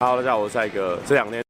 [0.00, 1.02] 好大家好，我是赛哥。
[1.08, 1.42] 这两天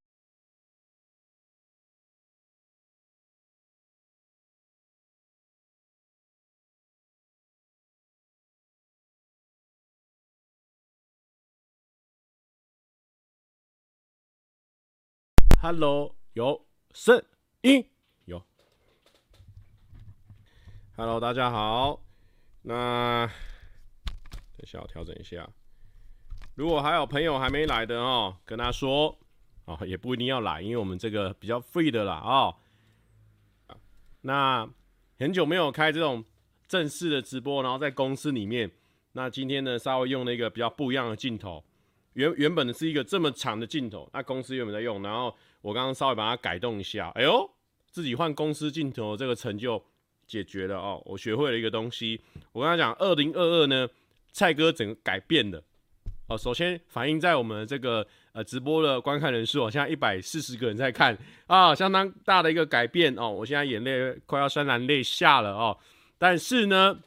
[15.60, 17.23] ，Hello，有声
[17.60, 17.87] 音
[18.24, 18.42] 有。
[20.96, 22.02] Hello，大家好。
[22.62, 23.26] 那
[24.56, 25.46] 等下，我调整一下。
[26.58, 29.16] 如果还有朋友还没来的哦，跟他说
[29.64, 32.56] 哦，也不一定要来，因为我们这个比较 free 的啦哦。
[34.22, 34.68] 那
[35.20, 36.24] 很久没有开这种
[36.66, 38.68] 正式的直播，然后在公司里面，
[39.12, 41.62] 那今天呢稍微用了一个比较不一样的镜头，
[42.14, 45.00] 原原本的是一个这么长的镜头，那公司有没有在用？
[45.00, 47.48] 然后我刚刚稍微把它改动一下，哎呦，
[47.88, 49.80] 自己换公司镜头这个成就
[50.26, 52.20] 解决了哦，我学会了一个东西。
[52.50, 53.88] 我跟他讲，二零二二呢，
[54.32, 55.62] 蔡哥整个改变了。
[56.29, 63.30] 哦，首先反映在我们这个呃直播的观看人数哦，现在一百四十个人在看啊，相当大的一个改变哦。
[63.30, 65.79] 我现在眼泪快要潸然泪下了哦。
[66.19, 67.01] 但是呢，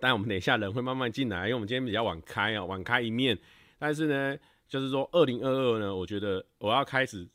[0.00, 3.38] 但我们等一下人会慢慢进来，因为我们今天比较晚开啊，晚开一面。
[3.78, 7.28] 但是呢，就是说二零二二呢，我觉得我要开始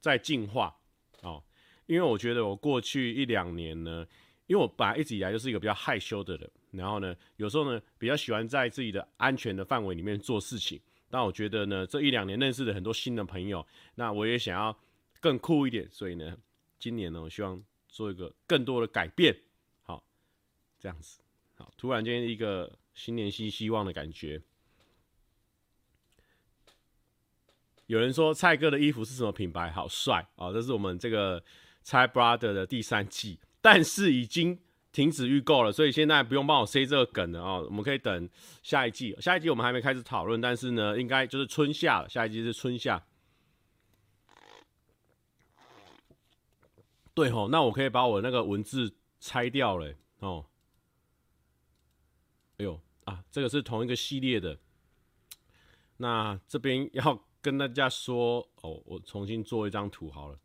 [0.00, 0.74] 在进化
[1.22, 1.40] 哦，
[1.86, 4.04] 因为我觉得我过去一两年呢，
[4.48, 6.50] 因为我本来一直以来就是一个比较害羞的人。
[6.72, 10.80] 然后呢，有时候呢，比较喜欢在自己的安全的范围里面做事情。
[11.08, 14.78] 但我觉得呢，这一两年认识了很多新的朋友，那我也想要
[15.18, 15.88] 更酷一点。
[15.90, 16.36] 所以呢，
[16.78, 19.36] 今年呢，我希望做一个更多的改变。
[19.82, 20.04] 好，
[20.78, 21.20] 这样子，
[21.56, 24.40] 好，突然间一个新年新希望的感觉。
[27.86, 29.68] 有人说蔡哥的衣服是什么品牌？
[29.72, 30.52] 好帅啊！
[30.52, 31.42] 这是我们这个
[31.82, 34.60] 蔡 brother 的第三季，但是已经。
[34.92, 37.64] 停止预购了，所以现在不用帮我塞这个梗了哦。
[37.68, 38.28] 我们可以等
[38.62, 42.08] 下一季，下一季我们还没开始讨论，但是呢，应该就是春夏了。
[42.08, 43.04] 下一季是春夏。
[47.14, 50.46] 对吼，那我可以把我那个文字拆掉了哦。
[52.56, 54.58] 哎呦啊，这个是同一个系列的。
[55.98, 60.38] 那这边要跟大家说哦，我重新做一张图好了。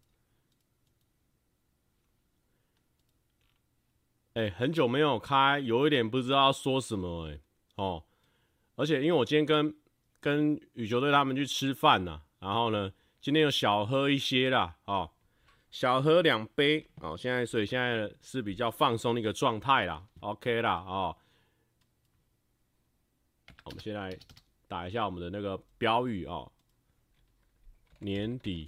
[4.36, 7.40] 哎、很久没有开，有一点不知道说什么哎、
[7.76, 8.04] 哦，
[8.76, 9.74] 而且因为我今天跟
[10.20, 12.92] 跟羽球队他们去吃饭呐，然后呢，
[13.22, 15.10] 今天有小喝一些啦，哦，
[15.72, 21.16] 小喝两杯，哦，现在所以现在是比较放松的一个状态啦，OK 啦，哦，
[23.64, 24.14] 我们先来
[24.68, 26.52] 打一下我们的那个标语哦，
[28.00, 28.68] 年底。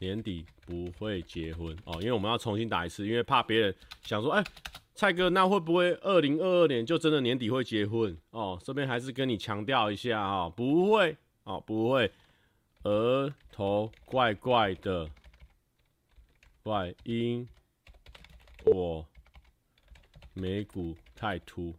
[0.00, 4.42] 年底不会结婚哦，因为我们要重新打一次，因为怕别人想说，哎、
[4.94, 8.58] 蔡哥，那会不会二零二二年就真的年底会结婚哦？
[8.64, 12.10] 这边还是跟你强调一下啊、哦，不会哦，不会，
[12.84, 15.08] 额头怪怪的，
[16.62, 17.46] 怪因
[18.64, 19.06] 我
[20.32, 21.74] 眉骨太凸。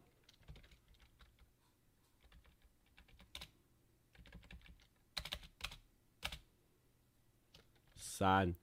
[8.21, 8.53] 三，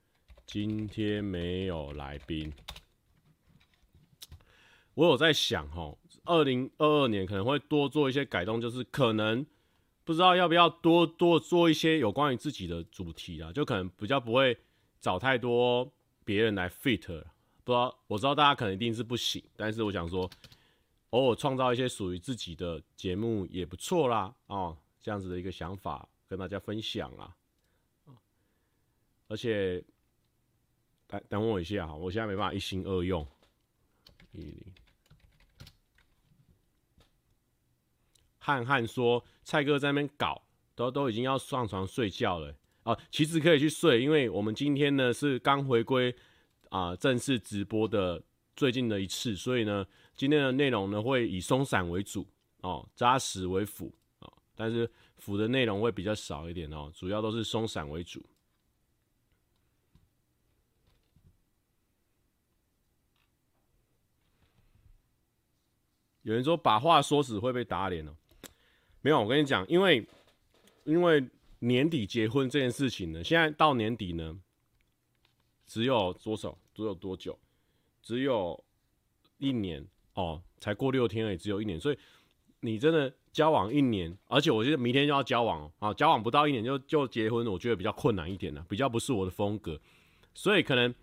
[0.47, 2.53] 今天没有来宾。
[4.95, 5.97] 我有在想齁，
[6.27, 9.45] 二零二二年可能会多做一些改动，就是可能
[10.05, 14.57] 不知道要不要多多做一些有关于自己的主题啊，就可能比较不会
[15.01, 15.93] 找太多
[16.25, 17.25] 别人来 fit。
[17.65, 20.31] 不知道，我知道大家可能一定是不行，但是我想说，
[21.11, 24.33] 偶尔创造一些属于自己的节目也不错啦。
[24.47, 27.35] 哦，这样子的一个想法跟大家分享啦。
[29.29, 29.85] 而且，
[31.07, 33.27] 等等我一下哈，我现在没办法一心二用。
[34.33, 34.55] 一零，
[38.39, 40.43] 汉汉说蔡哥在那边搞，
[40.75, 42.99] 都都已经要上床睡觉了哦。
[43.11, 46.15] 其实可以去睡，因为我们今天呢是刚回归
[46.71, 48.23] 啊正式直播的
[48.57, 49.87] 最近的一次，所以呢
[50.17, 52.27] 今天的内容呢会以松散为主
[52.63, 58.25] 哦，扎实为辅哦，但是辅的内容会比较少一点哦，主要都是松散为主。
[66.23, 68.15] 有人说把话说死会被打脸哦，
[69.01, 70.07] 没有，我跟你讲，因为
[70.85, 71.25] 因为
[71.61, 74.39] 年底结婚这件事情呢，现在到年底呢，
[75.67, 76.59] 只有多少？
[76.75, 77.39] 只有多久？
[78.03, 78.63] 只有
[79.39, 81.99] 一年哦，才过六天而已，只有一年，所以
[82.61, 89.81] 你真的交往一年，而且我觉得明天就要交往哦，啊，交往不到一年就就结婚，我觉得比较困难一点呢，比较不是我的风格，
[90.35, 90.95] 所以可能。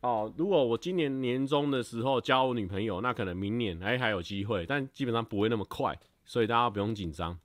[0.00, 7.38] 哦，如果我今年年终的时候交我女朋友，那可能明年哎还有机会，但基本上不会那么快，所以大家不用紧张。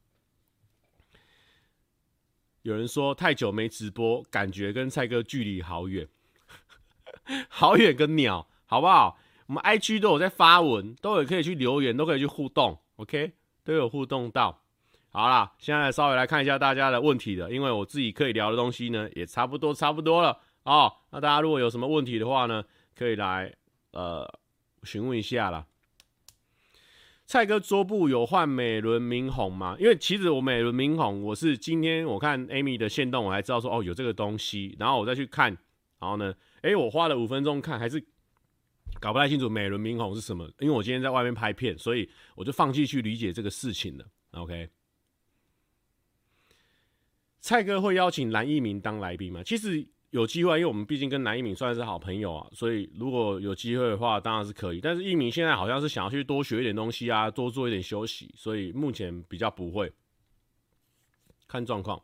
[2.62, 6.08] 有人说太久没直播，感觉跟蔡哥距离好远，
[7.50, 9.18] 好远个鸟，好不好？
[9.48, 13.34] 我们 IG 都有在发文，都有可以去留言，都可以去互动，OK，
[13.64, 14.62] 都有互动到。
[15.10, 20.94] 好啦，现在稍微来看一下大家的问题了，因为我自己可以聊的东西呢，也差不多差不多了哦。
[21.12, 22.64] 那大家如果有什么问题的话呢，
[22.96, 23.54] 可以来
[23.92, 24.28] 呃
[24.84, 25.66] 询问一下啦。
[27.26, 29.78] 蔡哥桌布有换美轮明宏吗？
[29.80, 35.58] 因为其实我美轮明宏，我是今天我看 Amy 的线动，我才知道说哦有这个东西，然后我再去看，
[36.00, 38.04] 然后呢，诶，我花了五分钟看，还是
[39.00, 40.46] 搞不太清楚美轮明宏是什么。
[40.60, 44.06] 因为我今天在外面拍片，所以我就放弃去理解这个事情了。
[44.32, 44.70] OK，
[47.40, 49.42] 蔡哥会邀请蓝一鸣当来宾吗？
[49.44, 49.88] 其实。
[50.14, 54.80] 有机会，因为我们毕竟跟南一敏算是好朋友啊，所以如果有机会的话，当然是可以。
[54.80, 59.92] 但是一敏现在好像是想要去多学一点东西啊，多做一点休息，所以目前比较不会，
[61.48, 62.00] 看状况。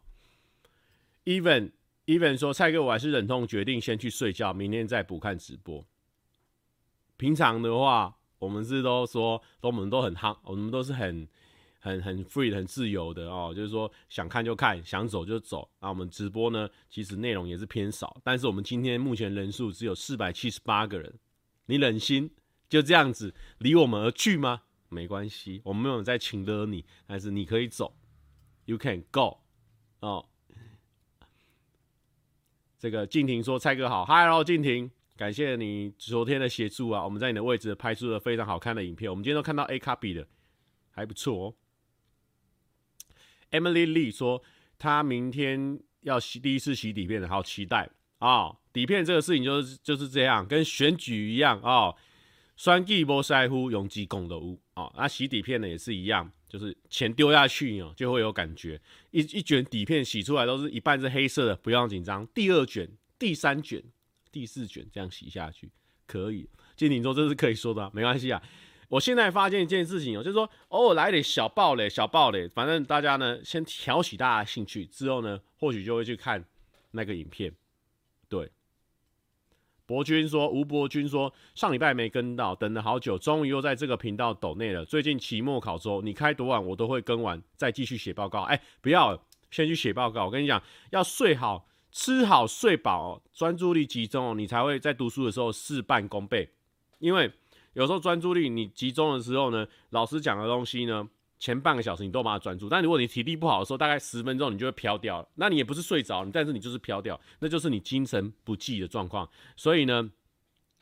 [1.23, 1.71] Even
[2.07, 5.85] Even 说，蔡哥我还是忍痛决定先去睡觉，明天再补看直播。
[7.15, 11.27] 平常的话，我们是都说，都我们都很夯，我们都是很。
[11.79, 15.69] 很很 free 很自由的哦，就是说想看就看，想走就走。
[15.79, 21.19] 那我们直播呢，其实内容也是偏少，但是我们今天目前人数只有四百七十八个人，
[21.65, 22.29] 你忍心
[22.67, 24.63] 就这样子离我们而去吗？
[24.89, 27.95] 没关系，我们没有在请的你，但是你可以走
[28.65, 29.37] ，You can go
[29.99, 30.25] 哦。
[32.79, 40.25] 这个静婷说：“蔡哥好，Hello 静婷，感谢你昨天的协助啊，我们在你的位置拍出了非常好看的影片，我们今天都看到 A copy 的，
[40.89, 41.53] 还不错哦。”
[43.51, 44.41] Emily Lee 说
[44.77, 48.57] ：“他明天要洗第一次洗底片的，好期待啊、哦！
[48.71, 51.93] 底片这个事情就是就是这样，跟选举一样啊。
[52.55, 58.79] 双击波塞呼永吉拱的屋啊，那洗底片呢也是一样，就是钱丢下去哦，就会有感觉。
[59.11, 62.27] 一一卷底片洗出来都是一半是黑色的，不用紧张。
[62.27, 63.81] 第二卷、第三卷、
[64.31, 65.71] 第四卷这样洗下去
[66.05, 66.49] 可以。
[66.75, 68.41] 金鼎说这是可以说的，没关系啊。”
[68.89, 76.43] 我现在发现一件事情哦，就是说偶尔来点小爆雷，小爆雷，反正大家呢先挑起大家兴趣，之后呢或许就会去看
[76.91, 77.53] 那个影片。
[78.27, 78.51] 对，
[79.85, 84.83] 博君说，吴博君说，上礼拜没跟到，等了好久，终于又在这个频道抖内了。
[84.83, 88.41] 最近期末考周，你开多晚我都会跟完，再继续写报告。
[88.41, 96.49] 哎、不要先去写报告，我跟你讲，要睡好、吃好、睡饱，专注力集中哦，你才会在读书的时候事半功倍，
[96.97, 97.31] 因为。
[97.79, 101.07] 有时候专注力你集中的时候呢，老师讲的东西呢，
[101.39, 102.67] 前半个小时你都把它专注。
[102.67, 105.27] 但如果你体力不好的时候，大概十分钟你就会飘掉了。
[105.35, 109.29] 那你也不是睡着，但是你就是飘掉，那就是你精神不济的状况。
[109.55, 110.11] 所以呢，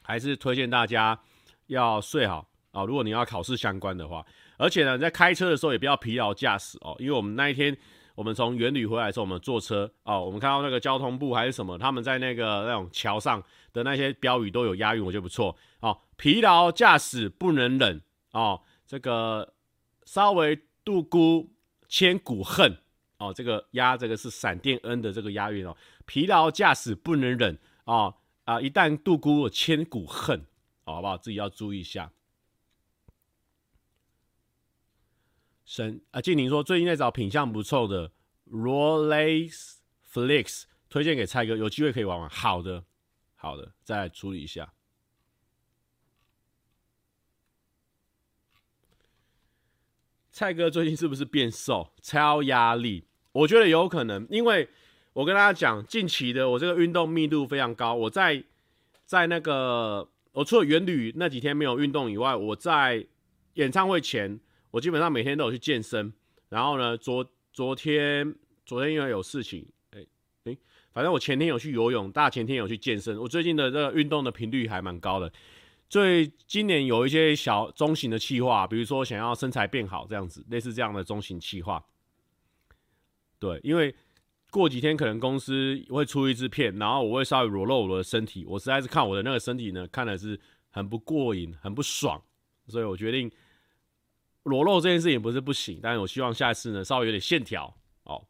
[0.02, 1.20] 还是推荐大家
[1.68, 2.84] 要睡好啊。
[2.84, 4.26] 如果你要考试相关的话，
[4.58, 6.96] 而且呢，在开车的时候也不要疲劳驾驶哦。
[6.98, 7.78] 因为我们那一天
[8.18, 15.96] 我们从员旅回来的时候，我们坐车哦，我们看到那个交通部还是什么，他们在那个那种桥上的那些标语都有押韵，我觉得不错哦。
[16.16, 19.54] 疲劳驾驶不能忍哦，这个
[20.06, 21.54] 稍微度孤
[21.88, 22.80] 千古恨
[23.20, 25.78] 哦，这个押这个是闪电恩的这个押韵哦。
[26.08, 28.16] 疲劳驾驶不能忍哦
[28.46, 30.40] 啊，一旦度孤千古恨，
[30.86, 31.16] 哦，好不好？
[31.16, 32.12] 自己要注意一下。
[35.68, 38.10] 神啊，静宁说最近在找品相不错的
[38.50, 39.74] Rolex
[40.10, 42.30] Flex，推荐给蔡哥，有机会可以玩玩。
[42.30, 42.86] 好的，
[43.36, 44.74] 好的，再来处理一下。
[50.32, 51.92] 蔡哥最近是不是变瘦？
[52.02, 54.70] 超压力，我觉得有可能，因为
[55.12, 57.94] 我跟大家讲，近期的我这个运动密度非常高。
[57.94, 58.42] 我在
[59.06, 63.06] 在那个，我除了元旅那几天没有运动以外，我在
[63.56, 64.40] 演唱会前，
[64.78, 66.14] 我基本上每天都有去健身。
[66.50, 70.00] 然后呢，昨昨天昨天因为有事情，哎、
[70.44, 70.58] 欸、哎、
[70.94, 73.18] 反正我前天有去游泳，大前天有去健身。
[73.18, 75.32] 我最近的这个运动的频率还蛮高的。
[75.90, 81.84] 所以今年有一些小中型的企划，比如说想要身材变好这样子，类似这样的中型企划。
[83.40, 83.96] 对，因为
[84.52, 88.46] 过几天可能公司会出一支片，然后我会稍微裸露我的身体。
[88.46, 92.22] 我实在是看我的那个身体呢，看的是很不过瘾，很不爽，
[92.68, 93.32] 所以我决定
[94.48, 97.72] 裸露这件事情不是不行，但是我希望下一次呢稍微有点线条
[98.04, 98.26] 哦。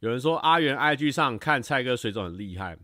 [0.00, 2.76] 有人说阿元 IG 上看蔡哥水准很厉害。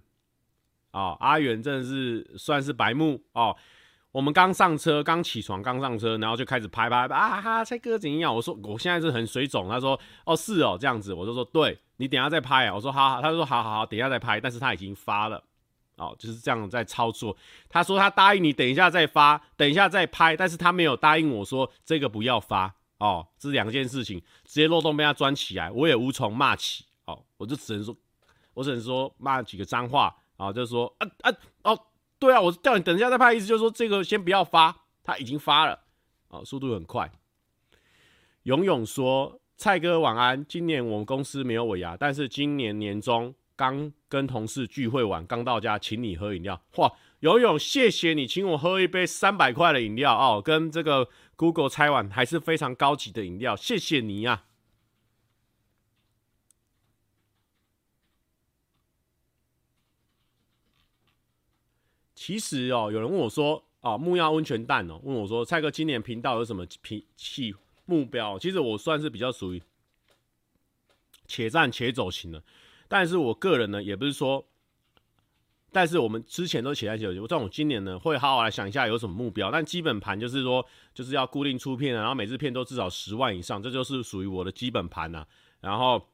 [0.92, 3.56] 啊、哦，阿元真的是算是白目哦。
[4.10, 8.34] 我们刚上车，刚起床，刚上车，然后就开始拍拍拍啊哈，蔡哥怎样？
[8.34, 9.68] 我说我现在是很水肿。
[9.68, 12.74] 他说哦是哦这样子，我就说对，你等下再拍啊。
[12.74, 14.40] 我说好好，他说好好好，等下再拍。
[14.40, 15.44] 但是他已经发了，
[16.00, 17.36] 哦就是这样在操作。
[17.68, 27.94] 他说他答应你等一下再发，等一下再拍，但是他没有答应我说这个不要发哦，这两件事情直接漏洞被他钻起来，我也无从骂起哦，我就只能说，
[28.54, 31.78] 我只能说骂几个脏话啊，就是说啊啊哦，
[32.18, 35.78] 对啊，我叫你等一下再拍，意思就是说这个先不要发，他已经发了，
[36.28, 37.12] 哦，速度很快。
[38.44, 39.38] 勇勇说。
[39.62, 40.42] 蔡哥晚安。
[40.46, 46.62] 今年我们公司没有尾牙，但是今年年终刚跟同事聚会完，刚到家，请你喝饮料。
[46.76, 54.44] 哇，游泳，谢谢你请我喝一杯三百块的饮料哦，跟这个 Google 拆完还是非常高级的饮料，谢谢你呀、啊。
[62.14, 67.54] 其实哦，有人问我说，哦，木曜温泉蛋哦，问我说，蔡哥今年频道有什么脾气？
[67.84, 69.62] 目标其实我算是比较属于
[71.26, 72.42] 且战且走型的，
[72.90, 74.44] 但是我个人呢也不是说，
[75.70, 85.24] 但是我们之前都且战且走型，但我今年呢会好好来想一下有什么目标，但基本盘就是说就是要固定出片啊，然后每支片都至少十万以上，这就是属于我的基本盘呐。
[85.60, 86.08] 然后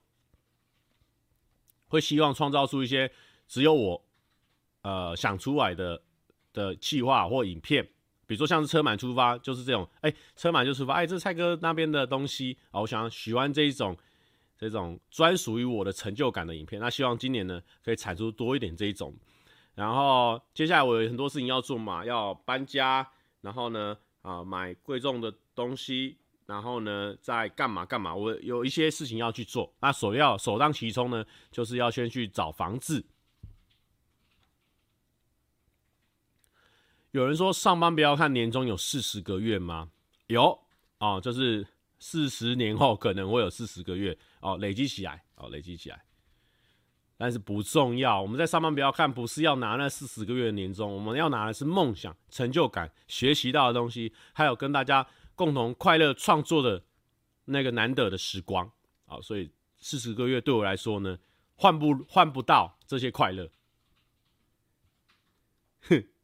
[1.88, 3.10] 会希望创造出一些
[3.48, 4.04] 只有我
[4.82, 6.02] 呃想出来的
[6.52, 7.88] 的企划或影片。
[8.26, 13.96] 比如说像是车满出发，就是这种，哎、车满就出发，哎、这蔡哥那边的东西啊，我想喜欢这一种，
[14.58, 16.80] 这种专属于我的成就感的影片。
[16.80, 19.14] 那希望今年呢，可以产出多一点这一种。
[19.74, 23.06] 然后接下来我有很多事情要做嘛，要搬家，
[23.42, 29.74] 然后呢，啊，买贵重的东西，然后呢，再干嘛干嘛，我有一些事情要去做。
[29.80, 33.04] 那首要首当其冲呢，就是要先去找房子。
[37.10, 39.90] 有人说上班不要看年终有四十个月吗？
[40.26, 40.58] 有
[40.98, 41.66] 哦，就是
[42.08, 46.04] 四十年后可能会有四十个月哦，累积起来哦，累积起来。
[47.16, 56.84] 但是不重要，我们在上班不要看，不是要拿那四十个月的年终，我们要拿的是梦想、成就感、学习到的东西，还有跟大家共同快乐创作的
[57.46, 58.70] 那个难得的时光
[59.06, 61.18] 啊、所以四十个月对我来说呢，
[61.56, 63.50] 换不换不到这些快乐。
[65.80, 66.04] 哼。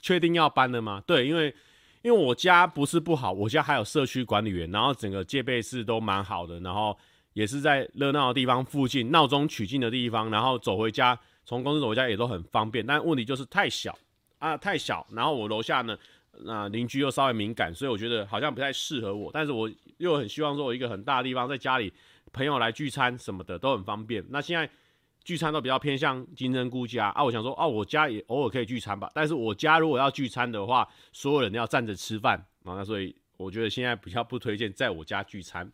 [0.00, 1.02] 确定要搬了吗？
[1.06, 1.56] 对，因为
[2.04, 6.94] 因为我家不是不好，我家还有社区管理员，然后整个戒备室都蛮好的，然后
[7.32, 12.84] 也是在热闹的地方附近，闹中取静的地方，然后走回家，从公司走回家也都很方便。
[12.84, 13.98] 但问题就是太小
[14.38, 15.06] 啊，太小。
[15.12, 15.96] 然后我楼下呢，
[16.42, 19.30] 那邻居又稍微敏感，所以我觉得好像不太适合我。
[19.32, 21.90] 但是我又很希望说，我一个很大的地方，在家里
[22.34, 24.22] 朋友来聚餐什么的都很方便。
[24.28, 24.68] 那现在。
[25.24, 29.10] 聚餐都比较偏向金针菇家啊，我想说啊，我家也偶尔可以聚餐吧。
[29.14, 35.72] 但是我家如果要聚餐的话，所有人都要站着吃饭啊，那所以我觉得现在比较不推荐在我家聚餐。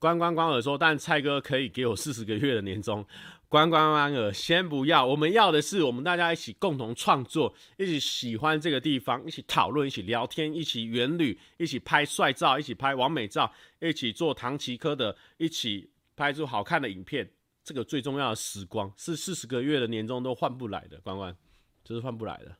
[0.00, 3.04] 关关关尔说，但蔡哥可以给我四十个月的年终。
[3.48, 15.88] 关关关尔，先不要，我们要的是我们大家一起共同创作，一起喜欢这个地方，一起讨论，一起聊天，一起远旅，一起拍帅照，一起拍完美照，一起做唐吉诃德，一起。
[16.18, 17.30] 拍出好看的影片，
[17.62, 21.36] 这个最重要的时光是四十个月的年终都换不来的，关关，
[21.84, 22.56] 这是换不来的。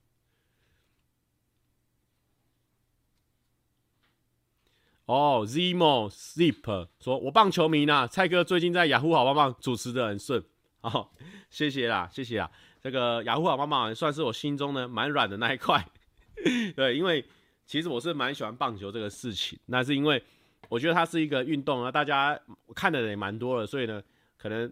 [5.07, 10.41] 哦、oh，Zemo Zip 说：“我棒球迷呢，蔡哥最近在雅虎好棒棒主持的很顺，
[10.83, 11.09] 哦，
[11.51, 12.49] 谢谢啦，谢谢啦。
[12.81, 15.85] 这个雅虎好棒棒算是我心中呢蛮软的那一块，
[16.77, 17.27] 对，因为
[17.67, 20.23] 其实我是蛮喜欢棒球这个事情，那是因为。”
[20.69, 22.39] 我觉得它是一个运动啊，大家
[22.75, 24.03] 看的人也蛮多的，所以呢，
[24.37, 24.71] 可能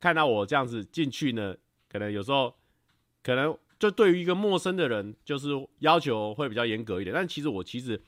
[0.00, 1.56] 看到我这样子进去呢，
[1.88, 2.52] 可能有时候
[3.22, 7.14] 可能就对于一个陌生的人，就是要求会比较严格一点。
[7.14, 8.00] 但其实我其实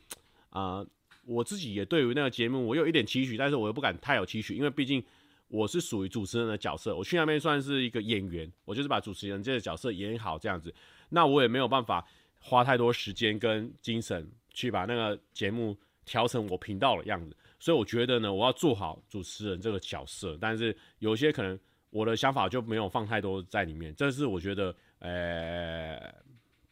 [0.50, 0.84] 啊、
[1.24, 5.00] 我自己也对于那个节目我有一点期许，但是我又不敢太有期许，因为毕竟
[5.46, 10.74] 我是属于主持人的角色，我去那边算是一个演员，我就是把主持人这个角色演好这样子，
[11.10, 12.04] 那我也没有办法
[12.40, 15.76] 花太多时间跟精神去把那个节目。
[16.10, 20.36] 调成我频道的样子，所以我觉得呢，我要做好主持人这个角色。
[20.40, 21.56] 但是有些可能
[21.90, 26.12] 我的想法就没有放太多在里面，这是我觉得，呃、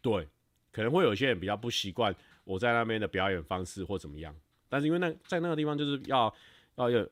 [0.02, 0.26] 对，
[0.72, 4.34] 可能会有些人比较不习惯我在那边的表演方式或怎么样。
[4.68, 6.34] 但是因为那在那个地方就是要
[6.74, 7.08] 要有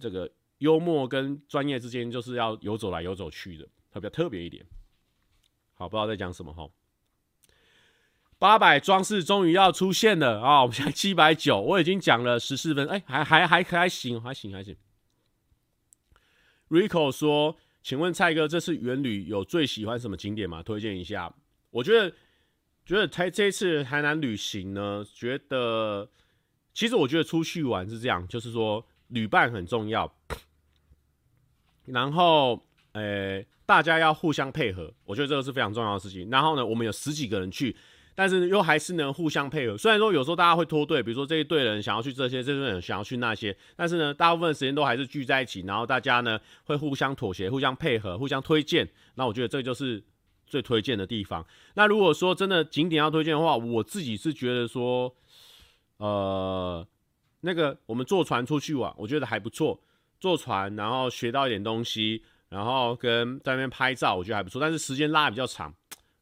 [0.00, 4.64] 这个幽默跟专业之间就是要游走来游走去的，特别特别一点。
[5.74, 6.66] 好，不知道在讲什么哈。
[8.38, 10.60] 八百装饰终于要出现了啊！
[10.60, 14.76] 我们现在七百九，我已经讲了十四分，哎、欸，还还还还行，还行还行。
[16.68, 20.62] Rico 说：“请问蔡哥，这次远旅有最喜欢什么景点吗？
[20.62, 21.34] 推荐一下。”
[21.72, 22.14] 我觉得，
[22.84, 26.06] 觉得台这次台南旅行呢，觉得
[26.74, 30.14] 其实我觉得出去玩是这样，就是说旅伴很重要，
[31.86, 32.62] 然后
[32.92, 36.28] 呃、大家要互相配合，我觉得这个是非常重要的事情。
[36.28, 37.74] 然后呢，我们有十几个人去。
[38.16, 39.78] 但是又还是能互相配合。
[39.78, 48.88] 虽然说有时候大家会脱队，比如说这一队人想要去这些，这队人想要去那些，但是呢，大部分时间都还是聚在一起，然后大家呢会互相妥协、互相配合、互相推荐。
[49.14, 50.02] 那我觉得这就是
[50.46, 51.46] 最推荐的地方。
[51.74, 55.14] 那如果说真的景点要推荐的话，我自己是觉得说，
[55.98, 56.84] 呃，
[57.42, 59.80] 那个我们坐船出去玩，我觉得还不错。
[60.18, 64.58] 坐船，然后学到一点东西，然后跟在那边拍照，我觉得还不错。
[64.58, 65.74] 但是时间拉得比较长，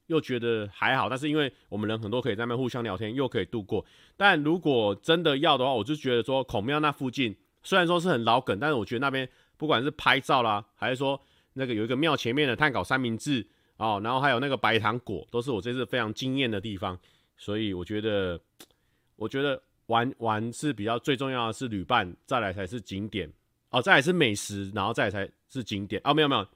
[0.06, 1.08] 又觉得还好。
[1.08, 3.84] 但是因为我们人很多，可以在那边互相聊天，又可以度过。
[4.16, 11.20] 但如果真的要的话，我就觉得说孔庙那附近虽然说是很老梗，但是我觉得那边不管是拍照啦，还是说
[11.54, 13.46] 那个有一个庙前面的炭烤三明治
[13.76, 16.98] 哦，然后还有那个白糖果，都是我这次非常惊艳的地方。
[17.36, 18.40] 所以我觉得，
[19.16, 23.28] 我觉得玩玩是比较最重要的是旅伴，再来才是景点。
[23.70, 26.00] 哦，再来是美食，然后再来才是景点。
[26.04, 26.46] 哦，没有没有，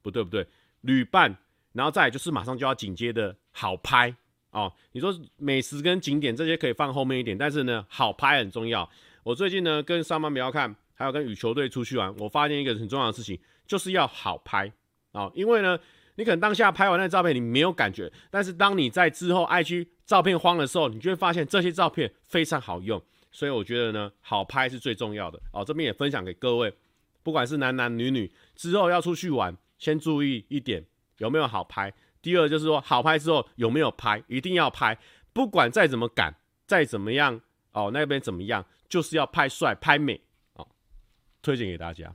[0.00, 0.46] 不对不对，
[0.82, 1.36] 旅伴，
[1.72, 4.14] 然后再就是马上就要紧接的好拍。
[4.50, 8.88] 哦，你说美食跟景点这些可以放后面一点，但是呢，好拍很重要。
[9.22, 14.72] 我最近呢跟上班不要看，还有跟羽球队出去玩，我发现一个很重要的事情，就是要好拍。
[15.12, 15.78] 哦，因为呢，
[16.16, 23.00] 你可能当下拍完那照片你没有感觉，但是当你在之后 IG 照片荒的时候，你就会发现这些照片非常好用。
[23.30, 25.62] 所以我觉得呢，好拍是最重要的哦。
[25.62, 26.72] 这边也分享给各位，
[27.22, 30.82] 不管是男男女女，之后要出去玩，先注意一点
[31.18, 31.92] 有没有好拍。
[32.20, 34.98] 第二就是说，好拍之后有没有拍，一定要拍，
[35.32, 36.34] 不管再怎么赶，
[36.66, 37.40] 再怎么样
[37.72, 40.20] 哦，那边怎么样，就是要拍帅、拍美
[40.54, 40.66] 哦。
[41.42, 42.14] 推荐给大家，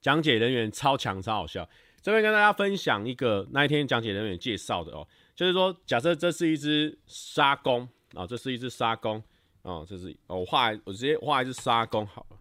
[0.00, 1.68] 讲解人员超强、超好笑。
[2.00, 7.88] 这边跟大家分享一个那一天讲解人员介绍的哦，就是说，假设这是一只沙公。
[8.14, 9.24] 啊、这是一只沙公，
[9.62, 12.36] 哦，这是，我画，我直接画一只沙公好了。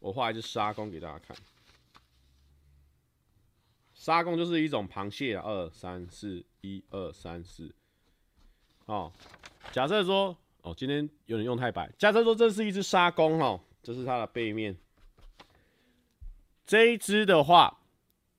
[0.00, 1.34] 我画一只沙公给大家看。
[4.02, 7.72] 沙公就是一种螃蟹啊，二三四，一二三四。
[8.86, 9.12] 哦，
[9.70, 11.88] 假设说，哦，今天有点用太白。
[11.96, 14.76] 假设说这是一只沙公哦，这是它的背面。
[16.66, 17.78] 这一只的话，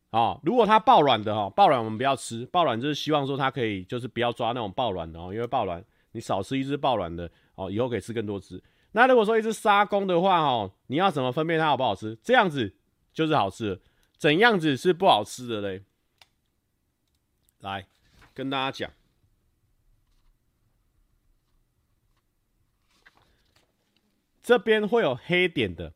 [0.10, 8.62] 哦，如果它抱卵的哈，抱卵我们不要吃，抱卵就是希望说它可以就是不要抓那种抱卵的哦，因为抱卵你少吃一只抱卵的哦，以后可以吃更多只。
[8.92, 12.18] 那如果说一只沙公的话哦，你要怎么分辨它好不好吃？
[12.22, 12.76] 这样子
[13.14, 13.82] 就是好吃的，
[14.24, 15.84] 怎样子是不好吃的嘞？
[17.60, 17.86] 来
[18.34, 18.94] 跟大家讲，
[24.42, 25.92] 这边会有黑点的，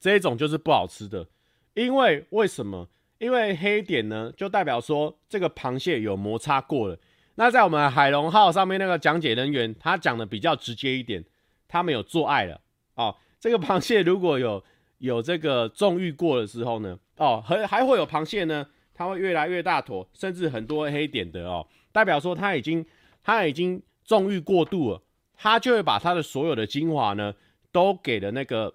[0.00, 1.28] 这种就是不好吃的，
[1.74, 2.88] 因为为什么？
[3.18, 6.98] 因为黑点呢，就代表说这个螃蟹有摩擦过了。
[7.36, 11.24] 那在我们海龙号上面那个讲解人员，他讲的比较直接一点，
[11.68, 12.60] 他们有做爱了
[12.94, 13.16] 哦。
[13.38, 14.64] 这个螃蟹如果有
[14.98, 22.84] 有这个纵欲过的时候呢，哦，还还会有螃蟹呢，它会越来越大坨，甚至很多黑点的哦，代表说它已经
[23.22, 25.02] 它已经纵欲过度了，
[25.36, 27.34] 它就会把它的所有的精华呢，
[27.72, 28.74] 都给了那个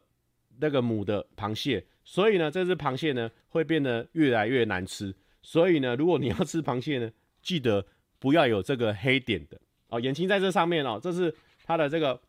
[0.59, 1.85] 那个母的螃蟹。
[2.03, 5.13] 所以呢，这只螃蟹呢会变得越来越难吃。
[5.43, 7.85] 所以呢，如果你要吃螃蟹呢，记得
[8.17, 9.99] 不要有这个黑点的哦。
[9.99, 12.19] 眼睛在这上面哦，这是它的这个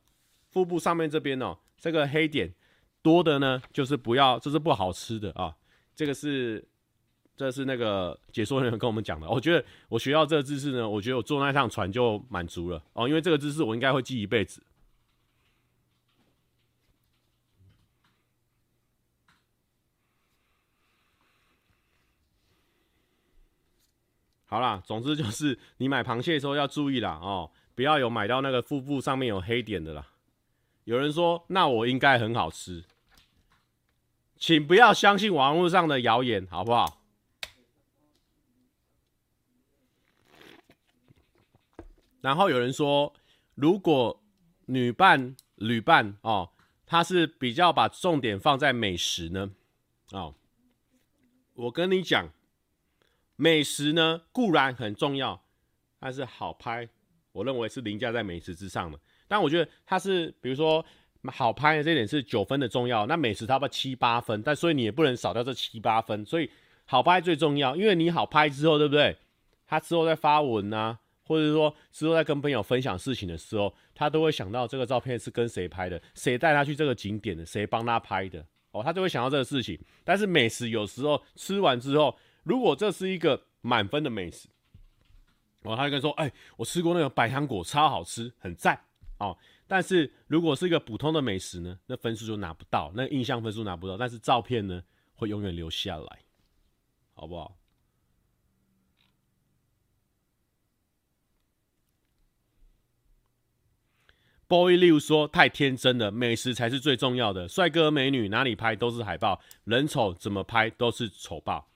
[0.50, 2.52] 腹部上面这边哦，这个黑点
[3.02, 5.56] 多的呢，就是不要，这是不好吃的啊。
[5.94, 6.66] 这个是，
[7.36, 9.28] 这是那个解说人员跟我们讲的。
[9.28, 14.62] 我觉得我学到这个知识呢，我觉得我坐那趟船就满足了哦，因为这个知识我应该会记一辈子。
[24.46, 30.06] 好啦，总之就是你买螃蟹的时候要注意啦哦，不要有买到那个腹部上面有黑点的啦。
[30.84, 32.84] 有人说，那我应该很好吃，
[34.36, 37.00] 请不要相信网络上的谣言，好不好？
[42.20, 43.14] 然后有人说，
[43.54, 44.22] 如果
[44.66, 46.50] 女伴、旅伴哦，
[46.86, 49.52] 他是比较把重点放在美食呢，
[50.12, 50.34] 哦，
[51.54, 52.30] 我跟你讲。
[53.36, 55.42] 美食呢固然很重要，
[55.98, 56.90] 但是好拍，
[57.32, 59.00] 我认为是凌驾在美食之上的。
[59.30, 60.84] 但我觉得它是，比如说
[61.26, 66.26] 好拍的这点是九分的重要，那美食差不七八分，但所以你也不能少掉这七八分。
[66.26, 66.50] 所以
[66.84, 69.16] 好拍最重要，因为你好拍之后，对不对？
[69.68, 79.78] 他之后在发文啊，或者说之后在跟朋友分享事情的时候，他都会想到这个照片是跟谁拍的，谁带他去这个景点的，谁帮他拍的，哦，他就会想到这个事情。
[80.02, 82.18] 但是美食有时候吃完之后。
[82.42, 84.48] 如果这是一个满分的美食，
[85.62, 88.80] 哦，他就跟说：“哎、我吃过那个百香果，超好吃，很赞
[89.20, 89.36] 哦，
[89.68, 94.82] 但是如果是一个普通的美食呢，那分数就拿不到，那印象分数拿不到，但是照片呢，
[95.14, 96.20] 会永远留下来。
[97.12, 97.58] 好不好
[104.48, 107.46] ？BOY Liu 说，太天真了，美食才是最重要的。
[107.46, 111.68] 帅哥美女哪里拍都是海报，人丑怎么拍都是丑爆。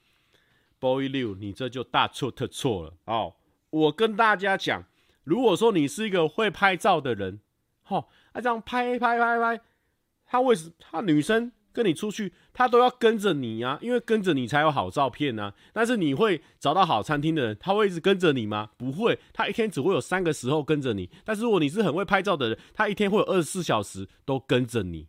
[0.81, 2.97] BOY Liu 你这就大错特错了。
[3.05, 3.37] 哦，
[3.69, 4.83] 我跟大家讲。
[5.25, 7.41] 如果说你是一个会拍照的人，
[7.89, 9.61] 哦，啊这样拍拍拍拍，
[10.25, 11.53] 他为什他女生？
[11.73, 15.53] 跟你出去，他都要跟着你啊，因为跟着你才有好照片啊。
[15.73, 18.71] 但是你会找到好餐厅的人，他会一直跟着你吗？
[18.77, 21.11] 不会，他一天只会有三个时候跟着你。
[21.25, 25.09] 但是如果你是很会拍照的人，他一天会有二十四小时都跟着你，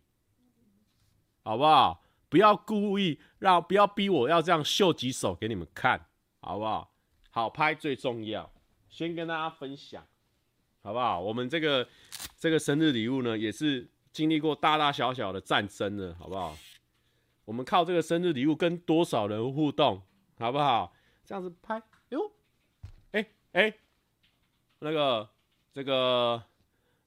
[1.44, 2.02] 好不好？
[2.28, 6.06] 不要故意让，不要逼我要这样秀几手给你们看，
[6.40, 6.90] 好不好？
[7.30, 8.50] 好拍最重要，
[8.96, 10.02] 先跟大家分享，
[10.80, 11.20] 好不好？
[11.20, 11.86] 我们这个
[12.38, 13.86] 这个生日礼物呢，也是。
[14.10, 16.56] 经历过大大小小的战争了，好不好？
[17.44, 20.00] 我们靠这个生日礼物跟多少人互动，
[20.38, 20.94] 好不好？
[21.26, 22.32] 这样子拍，哟，
[23.12, 23.74] 哎哎，
[24.78, 25.28] 那个
[25.70, 26.42] 这个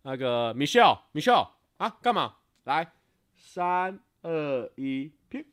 [0.03, 2.35] 那个 Michelle Michelle 啊，干嘛？
[2.65, 2.93] 来，
[3.35, 5.43] 三二一，片。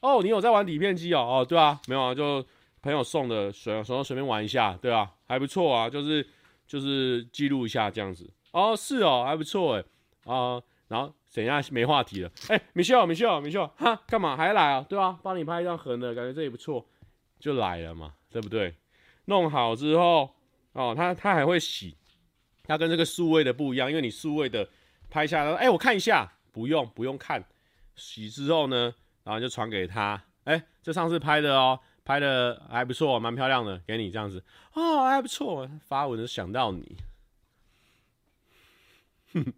[0.00, 1.20] 哦，你有在玩底片机哦？
[1.20, 2.42] 哦，对啊，没有啊，就
[2.88, 6.26] 朋友送的，随随随便玩一下，对啊，还不错啊，就是
[6.66, 8.26] 就是记录一下这样子。
[8.52, 9.84] 哦，是哦，还不错哎，
[10.24, 14.86] 啊、然后等一下没话题了，哎米秀米秀米秀哈，干嘛还来啊？
[14.88, 15.20] 对啊？
[15.22, 16.86] 帮你拍一张横的，感觉这也不错，
[17.38, 18.74] 就来了嘛，对不对？
[19.26, 20.30] 弄好之后，
[20.72, 21.94] 哦，他他还会洗，
[22.64, 24.66] 他跟这个数位的不一样，因为你数位的
[25.10, 27.44] 拍下来，哎，我看一下，不用不用看，
[27.96, 34.42] 洗之后呢，然后就传给他，哎，这上次拍的哦，拍的还不错，蛮漂亮的，给你这样子，
[34.72, 36.96] 哦，还不错，发文想到你，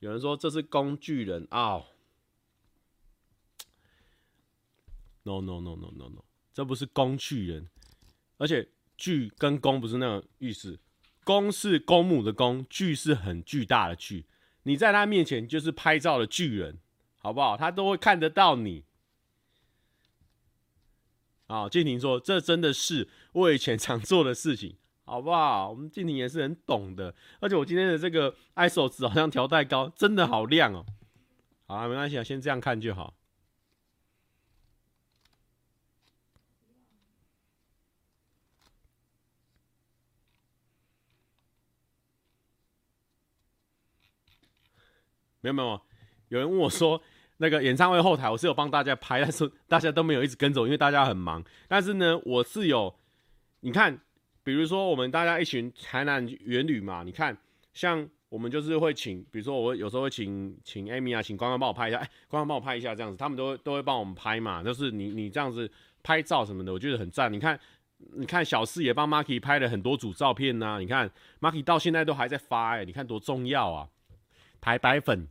[0.00, 1.84] 有人说这是工具人啊、
[5.24, 7.68] ？No no no no no no，这不是工具人，
[8.38, 10.80] 而且巨跟公不是那个意思，
[11.22, 14.24] 公是公母的公，巨是很巨大的巨。
[14.62, 16.78] 你在他面前就是拍照的巨人，
[17.18, 17.56] 好不好？
[17.56, 18.84] 他都会看得到你。
[21.46, 24.76] 啊，静婷说这真的是我以前常做的事情。
[25.04, 25.70] 好不好？
[25.70, 30.84] 我们静婷也是很懂的，而且我今天的这个 ISO 值好像调太高，真的好亮哦。
[31.66, 33.14] 好啊，没关系啊，先这样看就好。
[45.40, 45.80] 没有没有，
[46.28, 47.00] 有人问我说，
[47.38, 51.44] 那个演唱会后台我是有帮大家拍，但是大家都没有一直跟着，因为大家很忙。
[51.66, 52.94] 但是呢，我是有，
[53.60, 54.00] 你看。
[54.44, 57.36] 比如说，我们大家一群台南元旅嘛，你看，
[57.74, 65.70] 像我们就是会请，比如说我有时候会请请 Amy 啊，请关关帮我拍一下，哎，关关帮我拍一下这样子，他们都都会帮我们拍嘛，就是你你这样子
[66.02, 67.30] 拍照什么的，我觉得很赞。
[67.30, 67.60] 你看，
[68.14, 71.10] 你看小四也帮 Marky 拍了很多组照片呐、你看
[71.42, 73.88] Marky 到现在都还在发哎、你看多重要啊，
[74.62, 75.28] 台白粉。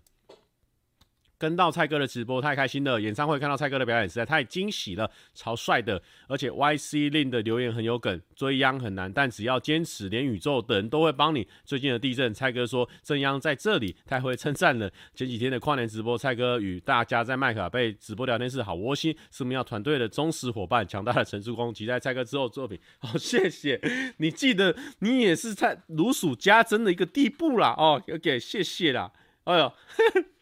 [1.37, 11.47] 跟到蔡哥的直播太开心了，演唱会看到蔡哥的表演实在太惊喜了，超帅的，而且 YC Lin 的留言很有梗，追央很难，但只要坚持，连宇宙的人都会帮你。
[11.63, 14.91] 最近的地震，蔡哥说正央在这里，太会称赞了。
[15.13, 22.79] 前几天的跨年直播，蔡哥与大家在麦卡贝直播聊天室，好窝心，是我们要团队的忠实伙伴，强大的陈叔公，期待蔡哥之后作品。
[22.99, 23.79] 好，谢谢
[24.17, 27.75] 你，记得你也是在如数家珍的一个地步啦。
[27.77, 29.11] 哦，OK，谢谢啦。
[29.43, 29.71] 哎呦。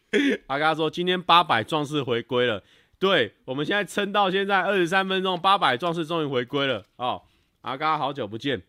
[0.46, 2.62] 阿嘎说：“今天八百壮士回归了，
[2.98, 7.20] 对，我们现在撑到现在二十三分钟，八百壮士终于回归了哦。
[7.62, 8.62] 阿嘎好久不见，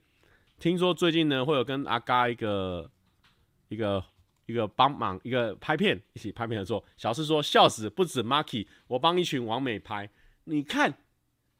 [0.59, 2.89] 听说最近呢会有跟阿嘎一个
[3.69, 4.03] 一个
[4.47, 6.83] 一个帮忙一个拍片，一起拍片合作。
[6.97, 10.09] 小四说笑死，不止 Marky，我帮一群网美拍。
[10.45, 10.93] 你看，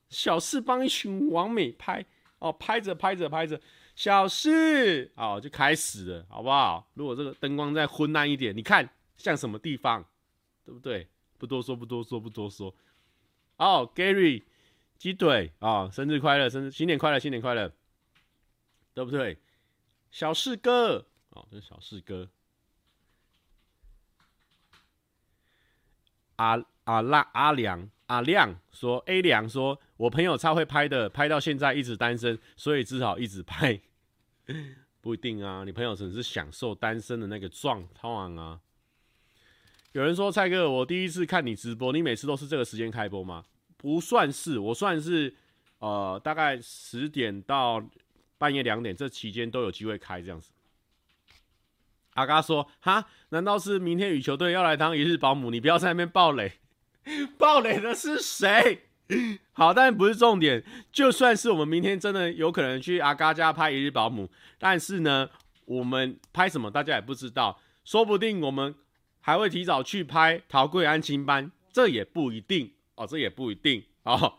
[0.10, 2.04] 小四帮一群网美拍
[2.40, 3.62] 哦，拍着拍着拍着，
[3.96, 6.90] 小四哦就开始了，好不好？
[6.96, 10.06] 如果这个灯光再昏暗一点，你看。”像什么地方，
[10.64, 11.08] 对不对？
[11.38, 12.74] 不多说，不多说，不多说。
[13.58, 14.44] 哦、，Gary，
[14.98, 17.72] 鸡腿啊、哦，生日快乐，生日新年快乐，新年快乐，
[18.94, 19.38] 对不对？
[20.10, 22.30] 小四哥，哦，这是小四哥。
[26.38, 33.82] 阿阿拉阿良阿亮说，A 亮说，我朋友超会拍的，拍到现在一直单身，所以只好一直拍。
[35.02, 38.62] 不一定啊，你朋友只是享受单身的那个状况啊。
[39.94, 43.44] 有人说蔡哥，我第一次看你直播，你每次都是这个时间开播吗？
[43.78, 45.34] 不算是，我算是
[45.80, 47.84] 呃大概十点到
[48.38, 50.52] 半夜两点这期间都有机会开这样子。
[52.14, 55.52] 阿嘎说：哈，难道是明天羽球队要来当一日保姆？
[55.52, 56.54] 你不要在那边暴雷，
[57.38, 58.82] 暴雷的是谁？
[59.54, 60.64] 好，但不是重点。
[60.92, 65.30] 就算是我们明天真的有可能去阿嘎家拍一日保姆，但是呢，
[65.66, 68.74] 我们拍什么大家也不知道，说不定我们
[69.28, 74.38] 还会提早去拍桃贵安亲班，这也不一定哦，这也不一定哦。